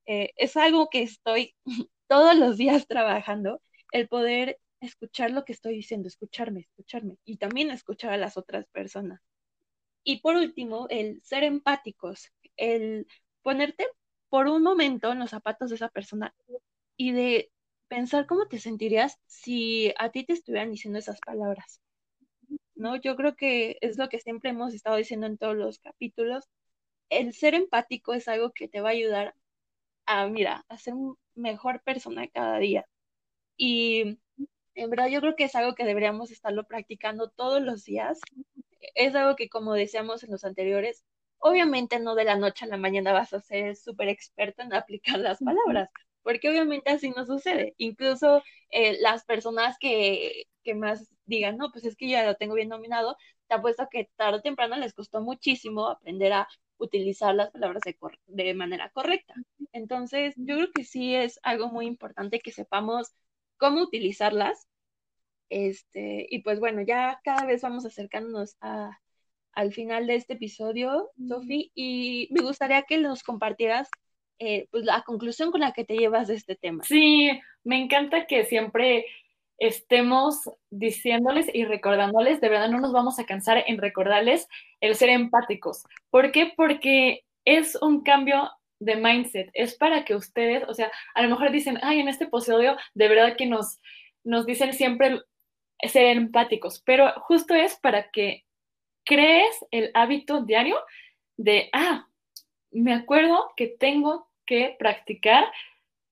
Eh, 0.07 0.33
es 0.37 0.57
algo 0.57 0.88
que 0.90 1.03
estoy 1.03 1.55
todos 2.09 2.37
los 2.37 2.57
días 2.59 2.87
trabajando, 2.88 3.62
el 3.92 4.09
poder 4.09 4.59
escuchar 4.85 5.31
lo 5.31 5.44
que 5.44 5.53
estoy 5.53 5.77
diciendo, 5.77 6.09
escucharme, 6.09 6.61
escucharme 6.61 7.18
y 7.25 7.37
también 7.38 7.70
escuchar 7.70 8.12
a 8.12 8.16
las 8.18 8.37
otras 8.37 8.66
personas. 8.66 9.20
Y 10.05 10.20
por 10.20 10.37
último, 10.37 10.87
el 10.90 11.23
ser 11.23 11.44
empáticos, 11.44 12.31
el 12.57 13.07
ponerte 13.42 13.87
por 14.29 14.49
un 14.49 14.62
momento 14.62 15.12
en 15.12 15.18
los 15.20 15.31
zapatos 15.31 15.70
de 15.70 15.77
esa 15.77 15.88
persona 15.88 16.35
y 16.97 17.12
de 17.12 17.51
pensar 17.88 18.27
cómo 18.27 18.47
te 18.49 18.59
sentirías 18.59 19.18
si 19.27 19.92
a 19.99 20.11
ti 20.11 20.25
te 20.25 20.35
estuvieran 20.35 20.70
diciendo 20.70 20.99
esas 20.99 21.20
palabras. 21.20 21.81
¿No? 22.75 22.97
Yo 22.97 23.16
creo 23.16 23.37
que 23.37 23.79
es 23.81 23.99
lo 23.99 24.09
que 24.09 24.18
siempre 24.18 24.51
hemos 24.51 24.75
estado 24.75 24.97
diciendo 24.97 25.27
en 25.27 25.38
todos 25.38 25.57
los 25.57 25.79
capítulos. 25.79 26.49
El 27.11 27.33
ser 27.35 27.55
empático 27.55 28.14
es 28.14 28.29
algo 28.29 28.53
que 28.53 28.68
te 28.68 28.81
va 28.81 28.90
a 28.90 28.92
ayudar 28.92 29.35
a, 30.07 30.27
mira, 30.29 30.64
a 30.68 30.79
ser 30.79 30.94
un 30.94 31.16
mejor 31.35 31.83
persona 31.83 32.29
cada 32.29 32.59
día. 32.59 32.87
Y 33.57 34.18
en 34.75 34.91
verdad 34.91 35.09
yo 35.09 35.21
creo 35.21 35.37
que 35.37 35.45
es 35.45 35.55
algo 35.55 35.75
que 35.75 35.85
deberíamos 35.85 36.31
estarlo 36.31 36.65
practicando 36.65 37.31
todos 37.31 37.63
los 37.63 37.85
días. 37.85 38.21
Es 38.95 39.15
algo 39.15 39.37
que, 39.37 39.49
como 39.49 39.75
decíamos 39.75 40.23
en 40.25 40.31
los 40.33 40.45
anteriores, 40.45 41.05
obviamente 41.39 41.99
no 42.01 42.15
de 42.15 42.25
la 42.25 42.37
noche 42.37 42.65
a 42.65 42.69
la 42.69 42.77
mañana 42.77 43.13
vas 43.13 43.33
a 43.33 43.41
ser 43.41 43.77
súper 43.77 44.09
experto 44.09 44.63
en 44.63 44.73
aplicar 44.75 45.19
las 45.21 45.43
palabras, 45.43 45.91
porque 46.23 46.49
obviamente 46.51 46.91
así 46.91 47.11
no 47.11 47.25
sucede. 47.27 47.75
Incluso 47.79 48.43
eh, 48.71 48.99
las 49.01 49.25
personas 49.25 49.77
que, 49.79 50.45
que 50.63 50.75
más 50.75 51.09
digan, 51.27 51.57
no, 51.59 51.71
pues 51.73 51.85
es 51.85 51.97
que 51.97 52.09
ya 52.09 52.25
lo 52.27 52.37
tengo 52.37 52.55
bien 52.55 52.69
dominado, 52.69 53.17
te 53.49 53.55
apuesto 53.55 53.89
que 53.91 54.11
tarde 54.17 54.39
o 54.39 54.43
temprano 54.43 54.77
les 54.77 54.95
costó 54.95 55.21
muchísimo 55.23 55.89
aprender 55.89 56.33
a 56.33 56.49
utilizar 56.79 57.35
las 57.35 57.51
palabras 57.51 57.83
de, 57.85 57.97
de 58.27 58.55
manera 58.55 58.91
correcta. 58.91 59.35
Entonces, 59.73 60.35
yo 60.37 60.57
creo 60.57 60.73
que 60.73 60.85
sí 60.85 61.15
es 61.15 61.39
algo 61.43 61.69
muy 61.69 61.87
importante 61.87 62.41
que 62.41 62.53
sepamos 62.53 63.15
cómo 63.57 63.83
utilizarlas. 63.83 64.69
Este, 65.51 66.27
y 66.31 66.40
pues 66.40 66.59
bueno, 66.61 66.83
ya 66.83 67.21
cada 67.25 67.47
vez 67.47 67.62
vamos 67.62 67.85
acercándonos 67.85 68.57
a, 68.61 68.99
al 69.53 69.73
final 69.73 70.07
de 70.07 70.17
este 70.17 70.35
episodio, 70.35 71.11
Sofi, 71.29 71.71
y 71.75 72.29
me 72.31 72.43
gustaría 72.43 72.83
que 72.83 72.99
nos 72.99 73.23
compartieras 73.23 73.88
eh, 74.38 74.67
pues 74.71 74.85
la 74.85 75.03
conclusión 75.03 75.51
con 75.51 75.61
la 75.61 75.73
que 75.73 75.85
te 75.85 75.97
llevas 75.97 76.29
de 76.29 76.35
este 76.35 76.57
tema. 76.57 76.83
Sí, 76.85 77.31
me 77.62 77.79
encanta 77.81 78.27
que 78.27 78.45
siempre 78.45 79.07
estemos 79.59 80.51
diciéndoles 80.71 81.49
y 81.55 81.64
recordándoles, 81.64 82.40
de 82.40 82.49
verdad 82.49 82.69
no 82.69 82.81
nos 82.81 82.93
vamos 82.93 83.19
a 83.19 83.25
cansar 83.25 83.62
en 83.67 83.79
recordarles 83.79 84.49
el 84.81 84.97
ser 84.97 85.11
empáticos. 85.11 85.85
¿Por 86.11 86.33
qué? 86.33 86.53
Porque 86.57 87.25
es 87.45 87.77
un 87.81 88.03
cambio 88.03 88.51
de 88.81 88.97
mindset, 88.97 89.51
es 89.55 89.75
para 89.75 90.05
que 90.05 90.15
ustedes, 90.15 90.65
o 90.69 90.75
sea, 90.75 90.91
a 91.15 91.23
lo 91.23 91.29
mejor 91.29 91.51
dicen, 91.51 91.79
ay, 91.83 92.01
en 92.01 92.09
este 92.09 92.25
episodio 92.25 92.77
de 92.95 93.09
verdad 93.09 93.37
que 93.37 93.47
nos, 93.47 93.81
nos 94.25 94.47
dicen 94.47 94.73
siempre 94.73 95.21
ser 95.83 96.17
empáticos, 96.17 96.83
pero 96.85 97.13
justo 97.21 97.55
es 97.55 97.77
para 97.77 98.11
que 98.11 98.45
crees 99.05 99.65
el 99.71 99.91
hábito 99.95 100.43
diario 100.43 100.79
de, 101.37 101.69
ah, 101.73 102.07
me 102.71 102.93
acuerdo 102.93 103.53
que 103.57 103.69
tengo 103.69 104.29
que 104.47 104.77
practicar 104.79 105.45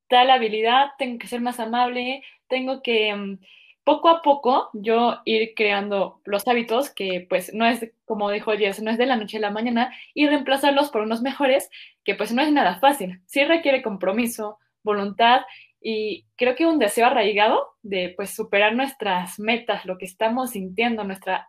tal 0.08 0.30
habilidad, 0.30 0.90
tengo 0.98 1.18
que 1.18 1.26
ser 1.26 1.40
más 1.40 1.58
amable, 1.58 2.22
tengo 2.48 2.82
que 2.82 3.14
mm, 3.14 3.38
poco 3.84 4.08
a 4.08 4.22
poco 4.22 4.70
yo 4.72 5.18
ir 5.24 5.54
creando 5.54 6.20
los 6.24 6.46
hábitos 6.46 6.90
que 6.90 7.26
pues 7.28 7.52
no 7.52 7.66
es, 7.66 7.90
como 8.04 8.30
dijo 8.30 8.52
Jess, 8.52 8.80
no 8.82 8.90
es 8.90 8.98
de 8.98 9.06
la 9.06 9.16
noche 9.16 9.38
a 9.38 9.40
la 9.40 9.50
mañana 9.50 9.92
y 10.14 10.28
reemplazarlos 10.28 10.90
por 10.90 11.02
unos 11.02 11.22
mejores 11.22 11.68
que 12.04 12.14
pues 12.14 12.32
no 12.32 12.42
es 12.42 12.52
nada 12.52 12.78
fácil. 12.78 13.20
Sí 13.26 13.44
requiere 13.44 13.82
compromiso, 13.82 14.58
voluntad 14.82 15.42
y 15.80 16.26
creo 16.36 16.54
que 16.54 16.66
un 16.66 16.78
deseo 16.78 17.06
arraigado 17.06 17.74
de 17.82 18.12
pues 18.16 18.34
superar 18.34 18.74
nuestras 18.74 19.40
metas, 19.40 19.84
lo 19.84 19.98
que 19.98 20.04
estamos 20.04 20.50
sintiendo, 20.50 21.02
nuestra 21.02 21.48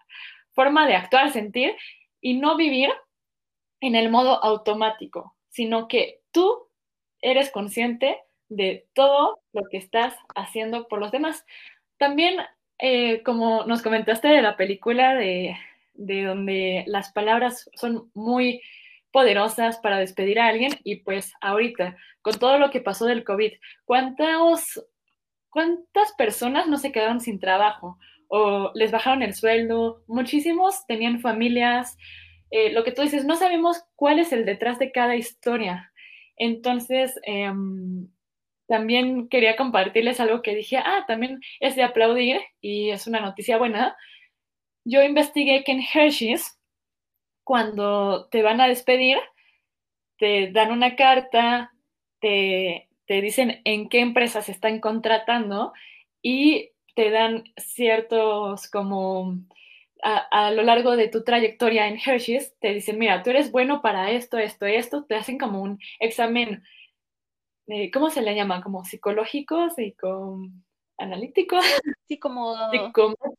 forma 0.53 0.87
de 0.87 0.95
actuar, 0.95 1.31
sentir 1.31 1.75
y 2.19 2.35
no 2.35 2.57
vivir 2.57 2.89
en 3.79 3.95
el 3.95 4.09
modo 4.09 4.43
automático, 4.43 5.35
sino 5.49 5.87
que 5.87 6.21
tú 6.31 6.67
eres 7.21 7.51
consciente 7.51 8.17
de 8.49 8.87
todo 8.93 9.41
lo 9.51 9.63
que 9.69 9.77
estás 9.77 10.15
haciendo 10.35 10.87
por 10.87 10.99
los 10.99 11.11
demás. 11.11 11.45
También, 12.03 12.35
eh, 12.79 13.23
como 13.23 13.63
nos 13.63 13.81
comentaste 13.81 14.27
de 14.27 14.41
la 14.41 14.57
película 14.57 15.15
de, 15.15 15.55
de 15.93 16.23
donde 16.25 16.83
las 16.85 17.13
palabras 17.13 17.69
son 17.75 18.11
muy 18.13 18.61
poderosas 19.11 19.77
para 19.77 19.99
despedir 19.99 20.37
a 20.37 20.47
alguien 20.47 20.73
y 20.83 20.97
pues 20.97 21.31
ahorita, 21.39 21.95
con 22.21 22.37
todo 22.37 22.59
lo 22.59 22.71
que 22.71 22.81
pasó 22.81 23.05
del 23.05 23.23
COVID, 23.23 23.53
¿cuántos, 23.85 24.85
¿cuántas 25.49 26.11
personas 26.17 26.67
no 26.67 26.77
se 26.77 26.91
quedaron 26.91 27.21
sin 27.21 27.39
trabajo 27.39 27.97
o 28.27 28.73
les 28.75 28.91
bajaron 28.91 29.23
el 29.23 29.33
sueldo? 29.33 30.03
Muchísimos 30.05 30.85
tenían 30.85 31.21
familias. 31.21 31.97
Eh, 32.51 32.73
lo 32.73 32.83
que 32.83 32.91
tú 32.91 33.01
dices, 33.01 33.23
no 33.23 33.37
sabemos 33.37 33.81
cuál 33.95 34.19
es 34.19 34.33
el 34.33 34.43
detrás 34.43 34.77
de 34.77 34.91
cada 34.91 35.15
historia. 35.15 35.93
Entonces, 36.35 37.17
eh, 37.25 37.49
también 38.67 39.27
quería 39.27 39.55
compartirles 39.55 40.19
algo 40.19 40.41
que 40.41 40.55
dije, 40.55 40.77
ah, 40.77 41.05
también 41.07 41.41
es 41.59 41.75
de 41.75 41.83
aplaudir 41.83 42.41
y 42.61 42.91
es 42.91 43.07
una 43.07 43.19
noticia 43.19 43.57
buena. 43.57 43.95
Yo 44.85 45.01
investigué 45.03 45.63
que 45.63 45.73
en 45.73 45.81
Hershey's, 45.81 46.59
cuando 47.43 48.27
te 48.29 48.41
van 48.41 48.61
a 48.61 48.67
despedir, 48.67 49.17
te 50.17 50.51
dan 50.51 50.71
una 50.71 50.95
carta, 50.95 51.73
te, 52.19 52.89
te 53.05 53.21
dicen 53.21 53.61
en 53.65 53.89
qué 53.89 53.99
empresas 53.99 54.49
están 54.49 54.79
contratando 54.79 55.73
y 56.21 56.71
te 56.95 57.09
dan 57.09 57.43
ciertos 57.57 58.69
como 58.69 59.37
a, 60.03 60.17
a, 60.17 60.51
lo 60.51 60.63
largo 60.63 60.95
de 60.95 61.09
tu 61.09 61.23
trayectoria 61.23 61.87
en 61.87 61.97
Hershey's, 61.97 62.53
te 62.59 62.73
dicen, 62.73 62.99
mira, 62.99 63.23
tú 63.23 63.31
eres 63.31 63.51
bueno 63.51 63.81
para 63.81 64.11
esto, 64.11 64.37
esto, 64.37 64.65
esto, 64.65 65.05
te 65.05 65.15
hacen 65.15 65.37
como 65.37 65.61
un 65.61 65.79
examen 65.99 66.63
eh, 67.67 67.91
¿cómo 67.91 68.09
se 68.09 68.21
le 68.21 68.35
llama? 68.35 68.61
Como 68.61 68.83
psicológico, 68.85 69.67
psicoanalítico. 69.75 71.59
Sí, 72.05 72.19
como 72.19 72.55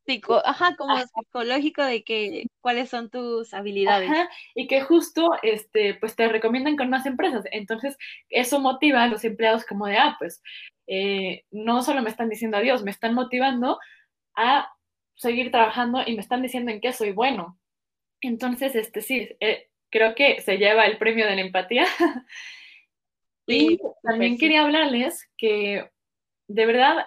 psico, 0.06 0.40
ajá, 0.44 0.74
como 0.76 0.96
psicológico 0.96 1.84
de 1.84 2.02
que 2.02 2.46
cuáles 2.60 2.88
son 2.88 3.10
tus 3.10 3.52
habilidades. 3.52 4.10
Ajá, 4.10 4.28
y 4.54 4.66
que 4.66 4.80
justo 4.80 5.30
este, 5.42 5.94
pues 5.94 6.16
te 6.16 6.26
recomiendan 6.28 6.76
con 6.76 6.88
más 6.88 7.04
empresas. 7.06 7.44
Entonces, 7.52 7.96
eso 8.30 8.58
motiva 8.58 9.02
a 9.02 9.06
los 9.06 9.22
empleados 9.24 9.64
como 9.66 9.86
de, 9.86 9.98
ah, 9.98 10.16
pues 10.18 10.42
eh, 10.86 11.44
no 11.50 11.82
solo 11.82 12.02
me 12.02 12.10
están 12.10 12.30
diciendo 12.30 12.56
adiós, 12.56 12.82
me 12.82 12.90
están 12.90 13.14
motivando 13.14 13.78
a 14.34 14.72
seguir 15.14 15.50
trabajando 15.50 16.02
y 16.04 16.14
me 16.14 16.20
están 16.20 16.42
diciendo 16.42 16.72
en 16.72 16.80
qué 16.80 16.92
soy 16.92 17.12
bueno. 17.12 17.58
Entonces, 18.20 18.74
este 18.74 19.02
sí, 19.02 19.28
eh, 19.40 19.68
creo 19.90 20.14
que 20.14 20.40
se 20.40 20.56
lleva 20.56 20.86
el 20.86 20.98
premio 20.98 21.26
de 21.26 21.36
la 21.36 21.42
empatía. 21.42 21.84
Y 23.46 23.78
también 24.02 24.38
quería 24.38 24.62
hablarles 24.62 25.28
que 25.36 25.90
de 26.48 26.66
verdad 26.66 27.06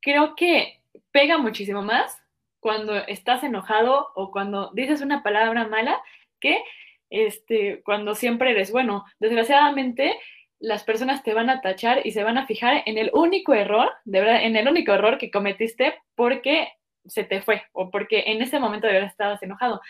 creo 0.00 0.34
que 0.36 0.80
pega 1.10 1.38
muchísimo 1.38 1.82
más 1.82 2.18
cuando 2.60 2.96
estás 2.96 3.44
enojado 3.44 4.08
o 4.14 4.30
cuando 4.30 4.70
dices 4.74 5.00
una 5.00 5.22
palabra 5.22 5.66
mala 5.68 6.00
que 6.40 6.62
este, 7.10 7.82
cuando 7.84 8.14
siempre 8.14 8.50
eres 8.50 8.70
bueno. 8.70 9.04
Desgraciadamente, 9.20 10.18
las 10.58 10.84
personas 10.84 11.22
te 11.22 11.34
van 11.34 11.50
a 11.50 11.60
tachar 11.60 12.06
y 12.06 12.12
se 12.12 12.24
van 12.24 12.38
a 12.38 12.46
fijar 12.46 12.82
en 12.86 12.98
el 12.98 13.10
único 13.12 13.54
error, 13.54 13.90
de 14.04 14.20
verdad, 14.20 14.42
en 14.42 14.56
el 14.56 14.68
único 14.68 14.92
error 14.92 15.18
que 15.18 15.30
cometiste 15.30 15.94
porque 16.14 16.68
se 17.06 17.24
te 17.24 17.40
fue 17.40 17.62
o 17.72 17.90
porque 17.90 18.24
en 18.26 18.42
ese 18.42 18.58
momento 18.58 18.86
de 18.86 18.94
verdad 18.94 19.10
estabas 19.10 19.42
enojado. 19.42 19.80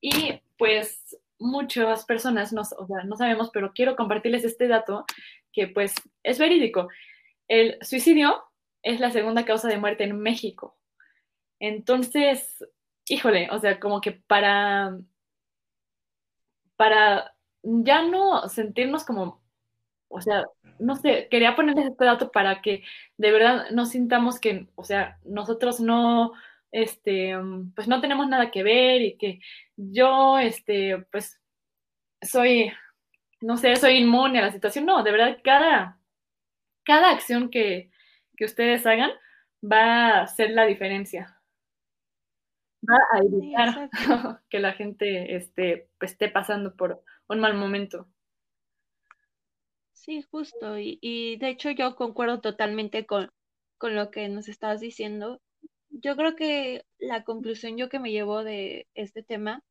Y 0.00 0.40
pues 0.56 1.16
muchas 1.42 2.04
personas 2.04 2.52
no, 2.52 2.62
o 2.62 2.86
sea, 2.86 3.04
no 3.04 3.16
sabemos, 3.16 3.50
pero 3.52 3.72
quiero 3.72 3.96
compartirles 3.96 4.44
este 4.44 4.68
dato 4.68 5.04
que 5.52 5.68
pues 5.68 5.94
es 6.22 6.38
verídico. 6.38 6.88
El 7.48 7.78
suicidio 7.82 8.44
es 8.82 9.00
la 9.00 9.10
segunda 9.10 9.44
causa 9.44 9.68
de 9.68 9.78
muerte 9.78 10.04
en 10.04 10.18
México. 10.18 10.76
Entonces, 11.60 12.64
híjole, 13.08 13.48
o 13.50 13.58
sea, 13.60 13.78
como 13.78 14.00
que 14.00 14.12
para, 14.12 14.98
para 16.76 17.34
ya 17.62 18.02
no 18.02 18.48
sentirnos 18.48 19.04
como, 19.04 19.42
o 20.08 20.20
sea, 20.20 20.44
no 20.78 20.96
sé, 20.96 21.28
quería 21.30 21.54
ponerles 21.54 21.86
este 21.86 22.04
dato 22.04 22.30
para 22.32 22.60
que 22.62 22.82
de 23.16 23.32
verdad 23.32 23.70
no 23.70 23.86
sintamos 23.86 24.40
que, 24.40 24.68
o 24.74 24.84
sea, 24.84 25.18
nosotros 25.24 25.80
no, 25.80 26.32
este, 26.72 27.34
pues 27.76 27.88
no 27.88 28.00
tenemos 28.00 28.28
nada 28.28 28.50
que 28.50 28.62
ver 28.62 29.02
y 29.02 29.16
que 29.18 29.40
yo, 29.76 30.38
este, 30.38 30.98
pues 31.12 31.40
soy, 32.22 32.72
no 33.40 33.56
sé, 33.58 33.76
soy 33.76 33.98
inmune 33.98 34.38
a 34.40 34.42
la 34.42 34.52
situación. 34.52 34.86
No, 34.86 35.02
de 35.02 35.12
verdad, 35.12 35.38
cada, 35.44 36.00
cada 36.84 37.10
acción 37.10 37.50
que, 37.50 37.90
que 38.36 38.46
ustedes 38.46 38.86
hagan 38.86 39.12
va 39.62 40.22
a 40.22 40.28
ser 40.28 40.50
la 40.52 40.66
diferencia. 40.66 41.40
Va 42.88 42.96
a 43.12 43.18
evitar 43.18 43.90
que 44.50 44.60
la 44.60 44.72
gente 44.72 45.34
esté, 45.36 45.88
pues, 45.98 46.12
esté 46.12 46.28
pasando 46.28 46.76
por 46.76 47.02
un 47.28 47.40
mal 47.40 47.54
momento. 47.54 48.08
Sí, 49.92 50.20
justo. 50.22 50.78
Y, 50.78 50.98
y 51.00 51.36
de 51.38 51.48
hecho 51.48 51.70
yo 51.70 51.96
concuerdo 51.96 52.40
totalmente 52.40 53.06
con, 53.06 53.30
con 53.78 53.94
lo 53.94 54.10
que 54.10 54.28
nos 54.28 54.48
estabas 54.48 54.80
diciendo 54.80 55.40
yo 55.92 56.16
creo 56.16 56.34
que 56.34 56.84
la 56.98 57.22
conclusión 57.24 57.76
yo 57.76 57.88
que 57.88 57.98
me 57.98 58.10
llevo 58.10 58.44
de 58.44 58.88
este 58.94 59.22
tema 59.22 59.62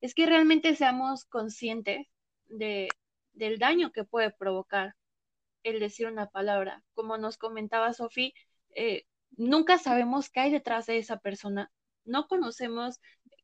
es 0.00 0.14
que 0.14 0.26
realmente 0.26 0.74
seamos 0.74 1.24
conscientes 1.26 2.06
de, 2.46 2.88
del 3.32 3.58
daño 3.58 3.92
que 3.92 4.04
puede 4.04 4.30
provocar 4.30 4.94
el 5.62 5.80
decir 5.80 6.06
una 6.06 6.28
palabra. 6.28 6.82
Como 6.94 7.18
nos 7.18 7.36
comentaba 7.36 7.92
Sofi, 7.92 8.32
eh, 8.74 9.04
nunca 9.36 9.78
sabemos 9.78 10.30
qué 10.30 10.40
hay 10.40 10.50
detrás 10.50 10.86
de 10.86 10.98
esa 10.98 11.18
persona. 11.18 11.70
No 12.04 12.26
conocemos, 12.28 13.00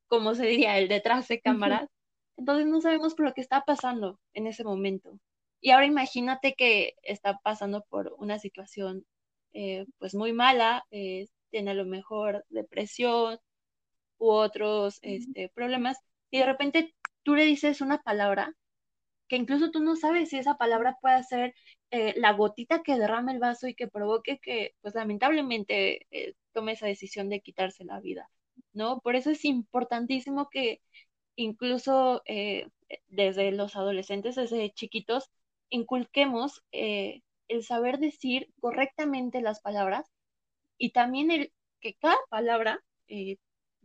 como 0.06 0.34
se 0.34 0.46
diría, 0.46 0.78
el 0.78 0.88
detrás 0.88 1.28
de 1.28 1.40
cámaras. 1.40 1.88
Entonces 2.36 2.66
no 2.66 2.80
sabemos 2.80 3.14
por 3.14 3.26
lo 3.26 3.34
que 3.34 3.40
está 3.40 3.62
pasando 3.62 4.18
en 4.32 4.46
ese 4.46 4.64
momento. 4.64 5.18
Y 5.60 5.70
ahora 5.70 5.86
imagínate 5.86 6.54
que 6.54 6.94
está 7.02 7.38
pasando 7.42 7.84
por 7.88 8.14
una 8.18 8.38
situación 8.38 9.04
eh, 9.52 9.86
pues 9.98 10.14
muy 10.14 10.32
mala, 10.32 10.84
eh, 10.90 11.26
tiene 11.54 11.70
a 11.70 11.74
lo 11.74 11.84
mejor 11.84 12.44
depresión 12.48 13.38
u 14.18 14.30
otros 14.30 14.98
este, 15.02 15.50
problemas, 15.50 15.96
y 16.32 16.38
de 16.38 16.46
repente 16.46 16.94
tú 17.22 17.36
le 17.36 17.44
dices 17.44 17.80
una 17.80 18.02
palabra 18.02 18.56
que 19.28 19.36
incluso 19.36 19.70
tú 19.70 19.78
no 19.78 19.94
sabes 19.94 20.30
si 20.30 20.38
esa 20.38 20.56
palabra 20.56 20.98
puede 21.00 21.22
ser 21.22 21.54
eh, 21.92 22.12
la 22.16 22.32
gotita 22.32 22.82
que 22.82 22.98
derrame 22.98 23.34
el 23.34 23.38
vaso 23.38 23.68
y 23.68 23.76
que 23.76 23.86
provoque 23.86 24.40
que, 24.40 24.74
pues 24.80 24.96
lamentablemente, 24.96 26.08
eh, 26.10 26.34
tome 26.52 26.72
esa 26.72 26.88
decisión 26.88 27.28
de 27.28 27.40
quitarse 27.40 27.84
la 27.84 28.00
vida, 28.00 28.28
¿no? 28.72 28.98
Por 28.98 29.14
eso 29.14 29.30
es 29.30 29.44
importantísimo 29.44 30.48
que 30.50 30.80
incluso 31.36 32.22
eh, 32.26 32.66
desde 33.06 33.52
los 33.52 33.76
adolescentes, 33.76 34.34
desde 34.34 34.72
chiquitos, 34.72 35.30
inculquemos 35.68 36.64
el 36.72 37.62
saber 37.62 37.98
decir 38.00 38.48
correctamente 38.58 39.40
las 39.40 39.60
palabras 39.60 40.04
y 40.78 40.90
también 40.92 41.30
el 41.30 41.52
que 41.80 41.94
cada 41.94 42.16
palabra 42.30 42.80
eh, 43.08 43.38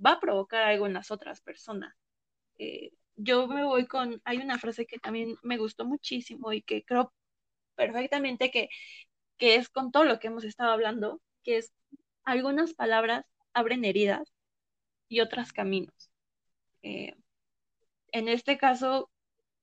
va 0.04 0.14
a 0.14 0.20
provocar 0.20 0.64
algo 0.64 0.88
en 0.88 0.94
las 0.94 1.12
otras 1.12 1.42
personas. 1.42 1.96
Eh, 2.58 2.92
yo 3.16 3.48
me 3.48 3.66
voy 3.66 3.88
con, 3.88 4.22
hay 4.26 4.38
una 4.38 4.60
frase 4.60 4.86
que 4.86 5.00
también 5.00 5.36
me 5.44 5.58
gustó 5.58 5.86
muchísimo 5.86 6.54
y 6.54 6.62
que 6.62 6.84
creo 6.86 7.14
perfectamente 7.76 8.52
que, 8.52 8.70
que 9.38 9.56
es 9.56 9.70
con 9.70 9.92
todo 9.92 10.06
lo 10.06 10.20
que 10.20 10.28
hemos 10.28 10.44
estado 10.44 10.72
hablando, 10.72 11.22
que 11.44 11.58
es 11.58 11.74
algunas 12.24 12.74
palabras 12.74 13.26
abren 13.54 13.86
heridas 13.86 14.32
y 15.10 15.22
otras 15.22 15.52
caminos. 15.54 16.12
Eh, 16.84 17.16
en 18.12 18.28
este 18.28 18.58
caso, 18.58 19.10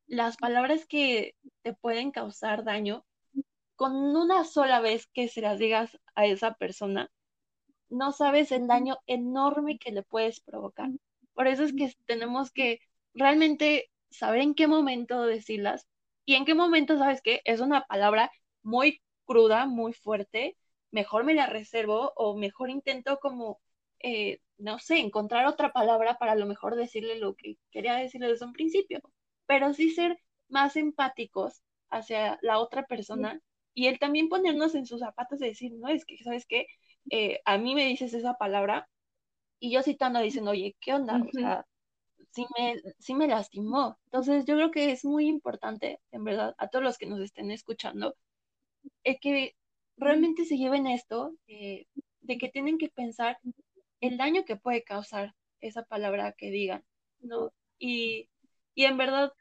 las 0.07 0.37
palabras 0.37 0.87
que 0.87 1.35
te 1.63 1.75
pueden 1.75 2.11
causar 2.11 2.65
daño, 2.65 3.05
con 3.77 3.95
una 3.95 4.45
sola 4.45 4.81
vez 4.81 5.07
que 5.13 5.29
se 5.29 5.41
las 5.43 5.59
digas 5.59 5.99
a 6.15 6.27
esa 6.27 6.55
persona, 6.55 7.11
no 7.89 8.13
sabes 8.13 8.53
el 8.53 8.67
daño 8.67 8.99
enorme 9.07 9.79
que 9.79 9.93
le 9.93 10.03
puedes 10.03 10.41
provocar. 10.41 10.91
Por 11.35 11.47
eso 11.47 11.65
es 11.65 11.73
que 11.75 11.93
tenemos 12.07 12.51
que 12.51 12.81
realmente 13.15 13.91
saber 14.11 14.41
en 14.41 14.55
qué 14.55 14.67
momento 14.67 15.25
decirlas 15.27 15.87
y 16.25 16.35
en 16.35 16.45
qué 16.45 16.55
momento, 16.55 16.99
¿sabes 16.99 17.21
qué? 17.23 17.41
Es 17.45 17.61
una 17.61 17.87
palabra 17.87 18.31
muy 18.63 19.03
cruda, 19.25 19.67
muy 19.67 19.93
fuerte, 19.93 20.57
mejor 20.91 21.25
me 21.25 21.35
la 21.35 21.47
reservo 21.47 22.13
o 22.17 22.37
mejor 22.37 22.71
intento 22.71 23.19
como, 23.21 23.61
eh, 24.01 24.41
no 24.59 24.79
sé, 24.79 24.99
encontrar 24.99 25.47
otra 25.47 25.73
palabra 25.73 26.19
para 26.19 26.33
a 26.33 26.37
lo 26.37 26.47
mejor 26.47 26.77
decirle 26.77 27.19
lo 27.19 27.35
que 27.35 27.57
quería 27.71 27.95
decirle 27.97 28.29
desde 28.29 28.47
un 28.47 28.53
principio, 28.53 29.01
pero 29.47 29.73
sí 29.75 29.91
ser 29.91 30.19
más 30.49 30.77
empáticos 30.77 31.63
hacia 31.91 32.39
la 32.43 32.59
otra 32.59 32.87
persona 32.87 33.41
y 33.75 33.89
él 33.89 33.99
también 33.99 34.29
ponernos 34.29 34.75
en 34.75 34.87
sus 34.87 35.01
zapatos 35.01 35.41
y 35.43 35.47
decir, 35.47 35.73
no, 35.75 35.89
es 35.89 36.05
que, 36.05 36.17
¿sabes 36.19 36.47
qué? 36.47 36.67
Eh, 37.11 37.41
a 37.45 37.59
mí 37.59 37.75
me 37.75 37.87
dices 37.87 38.15
esa 38.15 38.35
palabra 38.35 38.89
y 39.61 39.73
yo 39.73 39.83
sí 39.83 39.95
te 39.97 40.05
ando 40.05 40.21
diciendo, 40.21 40.53
oye, 40.53 40.77
¿qué 40.81 40.95
onda? 40.95 41.23
O 41.23 41.33
sea, 41.33 41.67
sí 42.31 42.47
me, 42.59 42.77
sí 42.99 43.15
me 43.15 43.29
lastimó. 43.29 43.99
Entonces 44.07 44.45
yo 44.47 44.57
creo 44.57 44.71
que 44.71 44.93
es 44.93 45.05
muy 45.05 45.27
importante, 45.27 46.01
en 46.13 46.25
verdad, 46.25 46.55
a 46.59 46.69
todos 46.69 46.85
los 46.85 46.99
que 46.99 47.07
nos 47.07 47.21
estén 47.21 47.51
escuchando, 47.51 48.17
es 49.05 49.19
que 49.21 49.57
realmente 49.97 50.45
se 50.45 50.59
lleven 50.59 50.87
esto, 50.87 51.35
eh, 51.49 51.87
de 52.21 52.39
que 52.39 52.49
tienen 52.49 52.79
que 52.79 52.89
pensar 52.91 53.39
el 54.01 54.19
daño 54.19 54.45
que 54.45 54.57
puede 54.57 54.85
causar 54.85 55.35
esa 55.61 55.85
palabra 55.85 56.33
que 56.33 56.51
digan, 56.51 56.85
¿no? 57.21 57.53
Y, 57.79 58.29
y 58.75 58.85
en 58.85 58.97
verdad, 58.99 59.33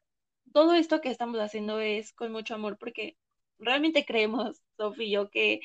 todo 0.54 0.74
esto 0.74 1.02
que 1.02 1.10
estamos 1.10 1.40
haciendo 1.40 1.80
es 1.80 2.14
con 2.14 2.32
mucho 2.32 2.56
amor 2.56 2.78
porque 2.78 3.18
realmente 3.60 4.06
creemos, 4.06 4.62
Sofía 4.78 5.06
y 5.06 5.12
yo, 5.12 5.30
que 5.30 5.60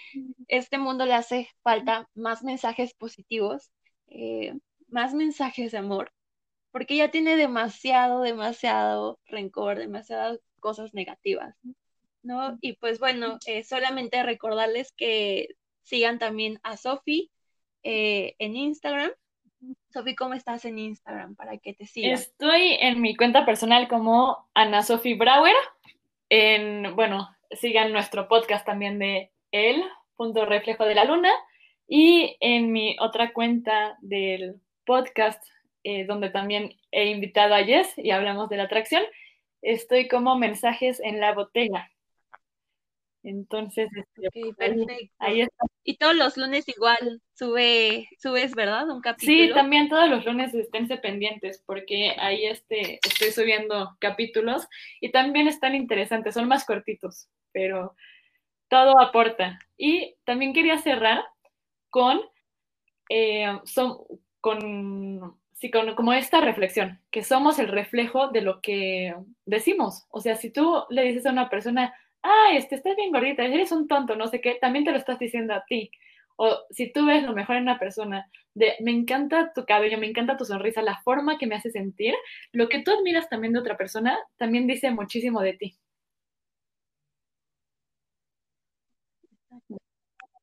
este 0.49 0.79
mundo 0.79 1.07
le 1.07 1.15
hace 1.15 1.49
falta 1.63 2.09
más 2.15 2.43
mensajes 2.43 2.95
positivos, 2.95 3.71
eh, 4.09 4.55
más 4.89 5.15
mensajes 5.15 5.73
de 5.73 5.79
amor, 5.79 6.13
porque 6.73 6.97
ya 6.97 7.11
tiene 7.11 7.37
demasiado, 7.37 8.23
demasiado 8.23 9.19
rencor, 9.27 9.79
demasiadas 9.79 10.41
cosas 10.61 10.95
negativas, 10.95 11.57
¿no? 12.23 12.59
Y 12.61 12.75
pues 12.75 12.99
bueno, 12.99 13.39
eh, 13.47 13.65
solamente 13.65 14.23
recordarles 14.23 14.93
que 14.93 15.49
sigan 15.83 16.19
también 16.19 16.61
a 16.63 16.77
Sofi 16.77 17.31
eh, 17.83 18.35
en 18.39 18.57
Instagram. 18.57 19.11
Sofi, 19.93 20.15
¿cómo 20.15 20.35
estás 20.35 20.65
en 20.65 20.79
Instagram 20.79 21.35
para 21.35 21.59
que 21.59 21.75
te 21.75 21.87
sigan? 21.87 22.13
Estoy 22.13 22.77
en 22.81 23.01
mi 23.01 23.17
cuenta 23.17 23.45
personal 23.45 23.89
como 23.89 24.49
Ana 24.55 24.83
Sofi 24.83 25.15
Brauer. 25.15 25.55
En, 26.29 26.95
bueno, 26.95 27.29
sigan 27.53 27.93
nuestro 27.93 28.29
podcast 28.29 28.65
también 28.67 28.99
de 28.99 29.31
El 29.51 29.83
punto 30.17 30.47
reflejo 30.47 30.85
de 30.85 30.95
la 30.95 31.05
luna. 31.05 31.31
Y 31.87 32.37
en 32.41 32.73
mi 32.73 32.97
otra 33.01 33.33
cuenta 33.33 33.97
del 34.01 34.61
podcast, 34.85 35.43
eh, 35.83 36.05
donde 36.05 36.31
también 36.31 36.75
he 36.93 37.07
invitado 37.07 37.55
a 37.55 37.65
Jess 37.65 37.93
y 37.97 38.11
hablamos 38.11 38.49
de 38.49 38.57
la 38.57 38.65
atracción, 38.65 39.03
estoy 39.63 40.09
como 40.09 40.37
mensajes 40.37 41.01
en 41.01 41.21
la 41.21 41.33
botella. 41.33 41.91
Entonces, 43.23 43.91
este, 43.95 44.53
perfecto. 44.55 44.95
Ahí 45.19 45.43
está. 45.43 45.67
Y 45.85 45.97
todos 45.97 46.15
los 46.15 46.37
lunes 46.37 46.67
igual 46.69 47.21
sube, 47.35 48.09
subes, 48.19 48.55
¿verdad? 48.55 48.89
Un 48.89 49.01
capítulo. 49.01 49.37
Sí, 49.37 49.53
también 49.53 49.89
todos 49.89 50.09
los 50.09 50.25
lunes 50.25 50.55
esténse 50.55 50.97
pendientes, 50.97 51.63
porque 51.67 52.15
ahí 52.19 52.47
este, 52.47 53.01
estoy 53.07 53.31
subiendo 53.33 53.97
capítulos 53.99 54.69
y 55.01 55.11
también 55.11 55.49
están 55.49 55.75
interesantes, 55.75 56.35
son 56.35 56.49
más 56.49 56.65
cortitos, 56.65 57.29
pero 57.53 57.95
todo 58.69 59.01
aporta. 59.01 59.59
Y 59.77 60.17
también 60.25 60.53
quería 60.55 60.79
cerrar 60.79 61.25
con, 61.91 62.21
eh, 63.11 63.59
son, 63.65 63.99
con, 64.41 65.37
sí, 65.55 65.71
con 65.71 65.95
como 65.95 66.13
esta 66.13 66.41
reflexión, 66.41 67.01
que 67.11 67.23
somos 67.23 67.59
el 67.59 67.69
reflejo 67.69 68.29
de 68.29 68.43
lo 68.43 68.61
que 68.61 69.15
decimos. 69.47 70.07
O 70.11 70.21
sea, 70.21 70.37
si 70.37 70.51
tú 70.53 70.85
le 70.91 71.03
dices 71.03 71.27
a 71.27 71.33
una 71.33 71.51
persona, 71.51 71.95
ah, 72.23 72.49
este, 72.55 72.77
estás 72.77 72.97
bien 72.97 73.13
gordita, 73.13 73.45
eres 73.45 73.73
un 73.73 73.89
tonto, 73.89 74.17
no 74.17 74.29
sé 74.29 74.41
qué, 74.41 74.57
también 74.61 74.85
te 74.85 74.93
lo 74.93 74.99
estás 74.99 75.19
diciendo 75.19 75.55
a 75.55 75.65
ti. 75.67 75.91
O 76.37 76.57
si 76.71 76.91
tú 76.93 77.07
ves 77.07 77.23
lo 77.23 77.35
mejor 77.35 77.57
en 77.57 77.65
una 77.65 77.79
persona, 77.79 78.27
de 78.55 78.75
me 78.81 78.91
encanta 78.93 79.53
tu 79.55 79.65
cabello, 79.67 79.99
me 79.99 80.07
encanta 80.09 80.37
tu 80.37 80.45
sonrisa, 80.45 80.83
la 80.83 81.01
forma 81.03 81.39
que 81.39 81.47
me 81.47 81.55
hace 81.57 81.71
sentir, 81.71 82.15
lo 82.53 82.69
que 82.69 82.83
tú 82.83 82.93
admiras 82.93 83.29
también 83.29 83.53
de 83.53 83.61
otra 83.61 83.77
persona, 83.77 84.19
también 84.39 84.67
dice 84.67 84.91
muchísimo 84.91 85.41
de 85.43 85.53
ti. 85.55 85.77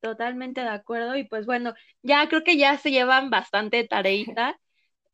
Totalmente 0.00 0.60
de 0.60 0.68
acuerdo. 0.68 1.16
Y 1.16 1.24
pues 1.24 1.46
bueno, 1.46 1.74
ya 2.02 2.28
creo 2.28 2.44
que 2.44 2.56
ya 2.56 2.76
se 2.78 2.90
llevan 2.90 3.30
bastante 3.30 3.86
tareita. 3.86 4.58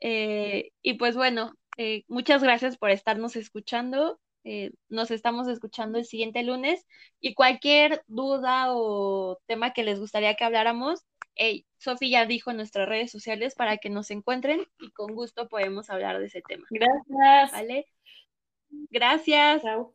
Eh, 0.00 0.70
y 0.82 0.94
pues 0.94 1.16
bueno, 1.16 1.54
eh, 1.78 2.04
muchas 2.08 2.42
gracias 2.42 2.76
por 2.76 2.90
estarnos 2.90 3.36
escuchando. 3.36 4.20
Eh, 4.44 4.72
nos 4.90 5.10
estamos 5.10 5.48
escuchando 5.48 5.98
el 5.98 6.04
siguiente 6.04 6.42
lunes 6.42 6.86
y 7.18 7.32
cualquier 7.32 8.02
duda 8.06 8.66
o 8.74 9.40
tema 9.46 9.72
que 9.72 9.84
les 9.84 9.98
gustaría 9.98 10.34
que 10.34 10.44
habláramos, 10.44 11.06
hey, 11.34 11.66
Sofía 11.78 12.20
ya 12.20 12.26
dijo 12.26 12.50
en 12.50 12.58
nuestras 12.58 12.86
redes 12.86 13.10
sociales 13.10 13.54
para 13.54 13.78
que 13.78 13.88
nos 13.88 14.10
encuentren 14.10 14.66
y 14.78 14.90
con 14.90 15.14
gusto 15.14 15.48
podemos 15.48 15.88
hablar 15.88 16.18
de 16.18 16.26
ese 16.26 16.42
tema. 16.42 16.66
Gracias. 16.70 17.52
¿Vale? 17.52 17.86
Gracias. 18.90 19.62
Chao. 19.62 19.94